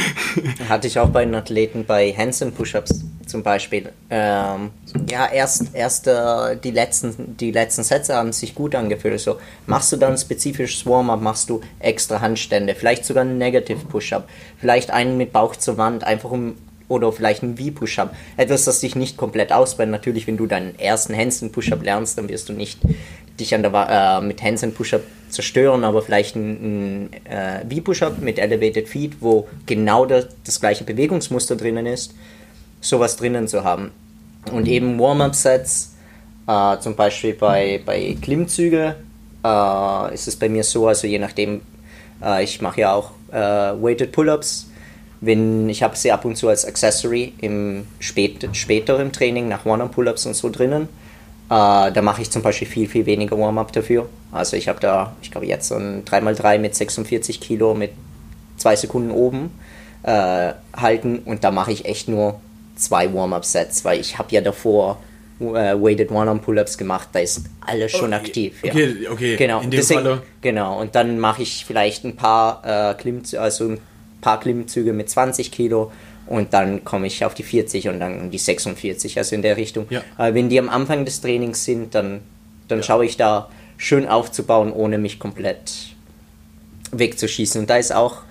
[0.69, 3.91] Hatte ich auch bei den Athleten bei Hansen Push-Ups zum Beispiel.
[4.09, 4.71] Ähm,
[5.11, 9.21] ja, erst, erst äh, die, letzten, die letzten Sätze haben sich gut angefühlt.
[9.21, 13.85] So, machst du dann ein spezifisches Warm-up, machst du extra Handstände, vielleicht sogar einen Negative
[13.87, 14.29] Push-Up,
[14.59, 16.57] vielleicht einen mit Bauch zur Wand, einfach um
[16.89, 18.15] oder vielleicht ein V-Push-Up.
[18.37, 19.93] Etwas, das dich nicht komplett ausbrennt.
[19.93, 22.81] Natürlich, wenn du deinen ersten Handstand-Push-Up lernst, dann wirst du nicht
[23.39, 28.89] dich an der, äh, mit Handstand-Push-Up zerstören, aber vielleicht ein, ein äh, V-Push-Up mit Elevated
[28.89, 32.15] Feet, wo genau das, das gleiche Bewegungsmuster drinnen ist,
[32.81, 33.91] sowas drinnen zu haben.
[34.53, 35.97] Und eben Warm-Up-Sets,
[36.47, 38.97] äh, zum Beispiel bei, bei Klimmzüge,
[39.45, 41.61] äh, ist es bei mir so, also je nachdem,
[42.23, 44.71] äh, ich mache ja auch äh, Weighted Pull-Ups,
[45.27, 49.67] wenn ich habe sie ab und zu als Accessory im spät, später im Training nach
[49.67, 50.85] One-Arm-Pull-Ups und so drinnen.
[51.49, 54.09] Äh, da mache ich zum Beispiel viel, viel weniger Warm-up dafür.
[54.33, 57.91] Also ich habe da, ich glaube jetzt so ein 3x3 mit 46 Kilo mit
[58.57, 59.51] zwei Sekunden oben
[60.03, 62.41] äh, halten und da mache ich echt nur
[62.77, 64.99] zwei Warm-up-Sets, weil ich habe ja davor
[65.41, 68.63] äh, weighted One-Arm Pull-ups gemacht, da ist alles schon Okay, aktiv.
[68.65, 68.73] Ja.
[68.73, 70.81] okay, okay, Genau, in dem deswegen, Falle- genau.
[70.81, 73.81] Und dann mache ich vielleicht ein paar Klimmzüge, also ein
[74.27, 75.93] paar Klimmzüge mit 20 Kilo
[76.27, 79.87] und dann komme ich auf die 40 und dann die 46, also in der Richtung.
[79.89, 80.01] Ja.
[80.19, 82.23] Äh, wenn die am Anfang des Trainings sind, dann,
[82.67, 85.95] dann schaue ich da schön aufzubauen, ohne mich komplett
[86.91, 87.61] wegzuschießen.
[87.61, 88.23] Und da ist auch,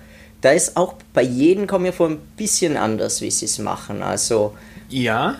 [0.42, 4.02] da ist auch bei jedem kommen wir vor ein bisschen anders, wie sie es machen.
[4.02, 4.52] Also
[4.90, 5.36] Ja,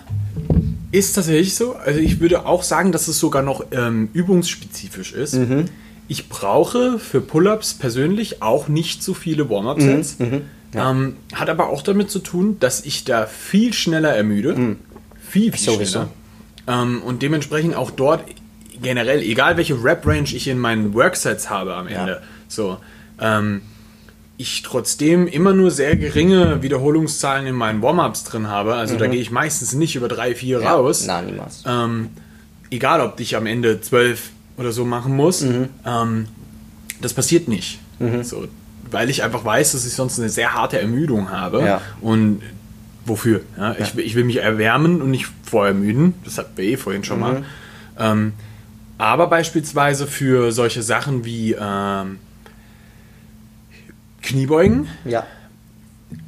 [0.91, 1.75] ist tatsächlich so.
[1.75, 5.35] Also ich würde auch sagen, dass es sogar noch ähm, übungsspezifisch ist.
[5.35, 5.65] Mhm.
[6.07, 10.19] Ich brauche für Pull-ups persönlich auch nicht so viele Warm-up-Sets.
[10.19, 10.41] Mhm.
[10.73, 14.53] Ähm, hat aber auch damit zu tun, dass ich da viel schneller ermüde.
[15.29, 15.55] Viel, viel Mhm.
[15.75, 15.91] Sowieso.
[15.91, 16.09] schneller.
[16.67, 18.23] Ähm, und dementsprechend auch dort
[18.81, 22.01] generell, egal welche Rap-Range ich in meinen Worksets habe am Ja.
[22.01, 22.77] Ende, so,
[23.19, 23.61] ähm,
[24.39, 28.75] ich trotzdem immer nur sehr geringe Wiederholungszahlen in meinen Warm-ups drin habe.
[28.75, 31.05] Also da gehe ich meistens nicht über drei, vier raus.
[31.07, 31.63] Na, niemals.
[31.65, 32.09] Ähm,
[32.69, 35.69] egal, ob ich am Ende zwölf oder so machen muss, Mhm.
[35.85, 36.27] ähm,
[37.01, 37.79] das passiert nicht.
[38.23, 38.47] So,
[38.91, 41.61] weil ich einfach weiß, dass ich sonst eine sehr harte Ermüdung habe.
[41.61, 41.81] Ja.
[42.01, 42.41] Und
[43.05, 43.41] wofür?
[43.57, 46.13] Ja, ich, will- ich will mich erwärmen und nicht vorermüden.
[46.23, 47.21] Das hatten wir eh vorhin schon Mhm.
[47.23, 47.43] mal.
[47.97, 48.33] Ähm,
[48.99, 52.17] aber beispielsweise für solche Sachen wie ähm,
[54.21, 55.25] Kniebeugen, Ja.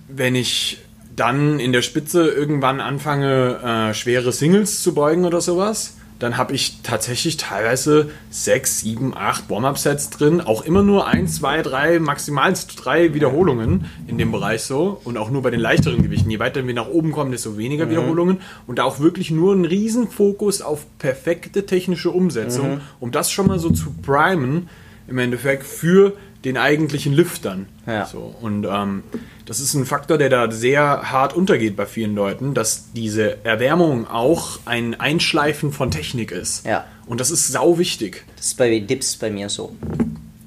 [0.08, 0.80] wenn ich
[1.16, 6.54] dann in der Spitze irgendwann anfange, äh, schwere Singles zu beugen oder sowas, dann habe
[6.54, 10.42] ich tatsächlich teilweise sechs, sieben, acht Warm-Up-Sets drin.
[10.42, 15.00] Auch immer nur ein, zwei, drei, maximal drei Wiederholungen in dem Bereich so.
[15.06, 16.30] Und auch nur bei den leichteren Gewichten.
[16.30, 18.42] Je weiter wir nach oben kommen, desto weniger Wiederholungen.
[18.68, 23.60] Und da auch wirklich nur ein Riesenfokus auf perfekte technische Umsetzung, um das schon mal
[23.60, 24.68] so zu primen,
[25.08, 26.14] im Endeffekt für
[26.46, 27.68] den eigentlichen Liftern.
[27.86, 28.06] Ja.
[28.06, 29.04] So, und ähm,
[29.46, 34.08] das ist ein Faktor, der da sehr hart untergeht bei vielen Leuten, dass diese Erwärmung
[34.08, 36.66] auch ein Einschleifen von Technik ist.
[36.66, 36.86] Ja.
[37.08, 38.24] Und das ist sau wichtig.
[38.38, 39.76] Das ist bei Dips bei mir so.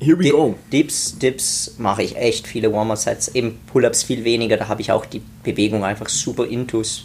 [0.01, 0.57] Here we Di- go.
[0.73, 3.29] Dips, Dips mache ich echt viele Warm-Up-Sets.
[3.35, 7.05] Eben Pull-Ups viel weniger, da habe ich auch die Bewegung einfach super intus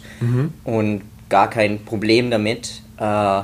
[0.64, 2.80] und gar kein Problem damit.
[2.96, 3.42] Äh,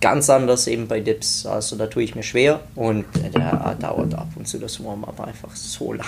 [0.00, 4.28] ganz anders eben bei Dips, also da tue ich mir schwer und da dauert ab
[4.36, 6.06] und zu das Warm-Up einfach so lang.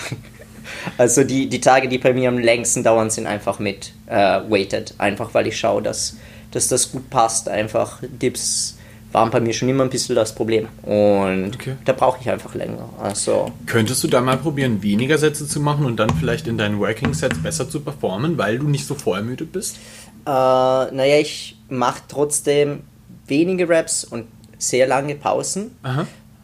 [0.97, 4.93] Also die, die Tage, die bei mir am längsten dauern, sind einfach mit äh, Weighted,
[4.97, 6.15] einfach weil ich schaue, dass,
[6.51, 7.49] dass das gut passt.
[7.49, 8.77] Einfach Dips
[9.11, 11.75] waren bei mir schon immer ein bisschen das Problem und Okay.
[11.83, 12.87] da brauche ich einfach länger.
[13.01, 16.79] Also Könntest du da mal probieren, weniger Sätze zu machen und dann vielleicht in deinen
[16.79, 19.77] Working Sets besser zu performen, weil du nicht so vorermüdet bist?
[20.25, 22.83] Äh, naja, ich mache trotzdem
[23.31, 24.27] wenige Raps und
[24.59, 25.71] sehr lange Pausen.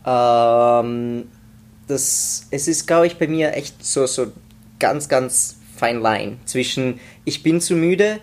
[0.05, 1.25] Ähm,
[1.87, 4.31] das, es ist, glaube ich, bei mir echt so, so
[4.79, 8.19] ganz, ganz fine line zwischen ich bin zu müde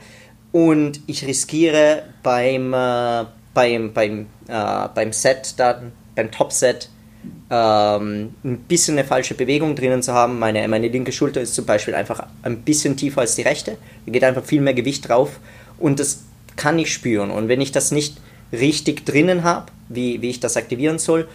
[0.50, 6.88] und ich riskiere beim, äh, beim, beim, äh, beim Set dann, beim Top-Set,
[7.50, 10.38] ähm, ein bisschen eine falsche Bewegung drinnen zu haben.
[10.38, 13.76] Meine, meine linke Schulter ist zum Beispiel einfach ein bisschen tiefer als die rechte.
[14.06, 15.40] Da geht einfach viel mehr Gewicht drauf
[15.78, 16.24] und das
[16.56, 17.30] kann ich spüren.
[17.30, 18.18] Und wenn ich das nicht
[18.54, 21.28] richtig drinnen habe, wie, wie ich das aktivieren soll,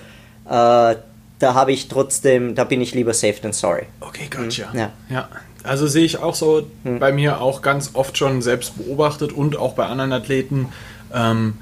[0.46, 0.96] äh,
[1.40, 3.84] da habe ich trotzdem, da bin ich lieber safe than sorry.
[4.02, 4.74] Okay, gotcha.
[4.74, 4.92] Ja.
[5.10, 5.30] ja.
[5.64, 9.74] Also sehe ich auch so bei mir auch ganz oft schon selbst beobachtet und auch
[9.74, 10.70] bei anderen Athleten.
[11.14, 11.56] Ähm,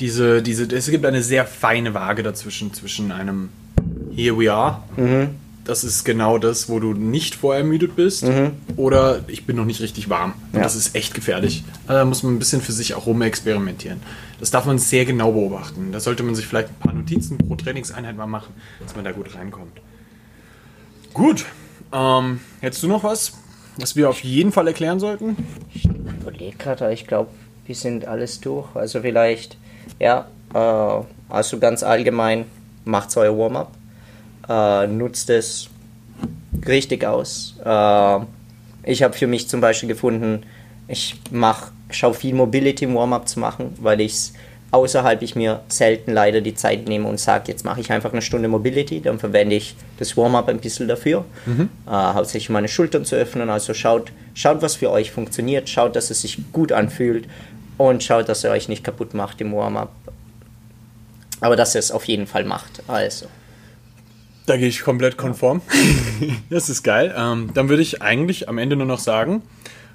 [0.00, 3.50] diese, diese, es gibt eine sehr feine Waage dazwischen, zwischen einem
[4.14, 4.82] Here we are
[5.64, 8.24] das ist genau das, wo du nicht vorermüdet bist
[8.76, 10.34] oder ich bin noch nicht richtig warm.
[10.52, 10.60] Ja.
[10.60, 11.64] das ist echt gefährlich.
[11.86, 14.00] Also da muss man ein bisschen für sich auch rumexperimentieren.
[14.40, 15.92] Das darf man sehr genau beobachten.
[15.92, 19.12] Da sollte man sich vielleicht ein paar Notizen pro Trainingseinheit mal machen, dass man da
[19.12, 19.80] gut reinkommt.
[21.12, 21.46] Gut.
[21.92, 23.32] Ähm, hättest du noch was,
[23.76, 25.36] was wir auf jeden Fall erklären sollten?
[25.72, 27.30] Ich überlege gerade, ich glaube,
[27.66, 28.74] wir sind alles durch.
[28.74, 29.56] Also vielleicht,
[30.00, 32.46] ja, äh, also ganz allgemein,
[32.84, 33.72] macht euer Warm-up,
[34.48, 35.68] äh, nutzt es
[36.66, 37.54] richtig aus.
[37.64, 38.18] Äh,
[38.82, 40.42] ich habe für mich zum Beispiel gefunden,
[40.88, 44.32] ich mach, schaue viel Mobility im Warm-up zu machen, weil ich es
[44.74, 48.22] außerhalb ich mir selten leider die Zeit nehme und sage, jetzt mache ich einfach eine
[48.22, 53.14] Stunde Mobility, dann verwende ich das Warm-up ein bisschen dafür, äh, hauptsächlich meine Schultern zu
[53.14, 53.50] öffnen.
[53.50, 57.28] Also schaut, schaut, was für euch funktioniert, schaut, dass es sich gut anfühlt
[57.78, 59.92] und schaut, dass ihr euch nicht kaputt macht im Warm-up.
[61.40, 62.82] Aber dass ihr es auf jeden Fall macht.
[62.88, 63.26] Also.
[64.46, 65.62] Da gehe ich komplett konform.
[66.50, 67.14] das ist geil.
[67.16, 69.42] Ähm, dann würde ich eigentlich am Ende nur noch sagen,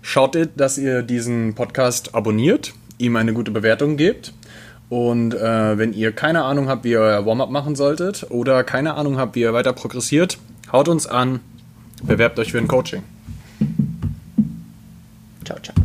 [0.01, 4.33] schaut, dass ihr diesen Podcast abonniert, ihm eine gute Bewertung gebt.
[4.89, 8.95] Und äh, wenn ihr keine Ahnung habt, wie ihr euer Warm-up machen solltet oder keine
[8.95, 10.39] Ahnung habt, wie ihr weiter progressiert,
[10.71, 11.41] haut uns an,
[12.01, 13.03] bewerbt euch für ein Coaching.
[15.45, 15.78] Ciao, ciao.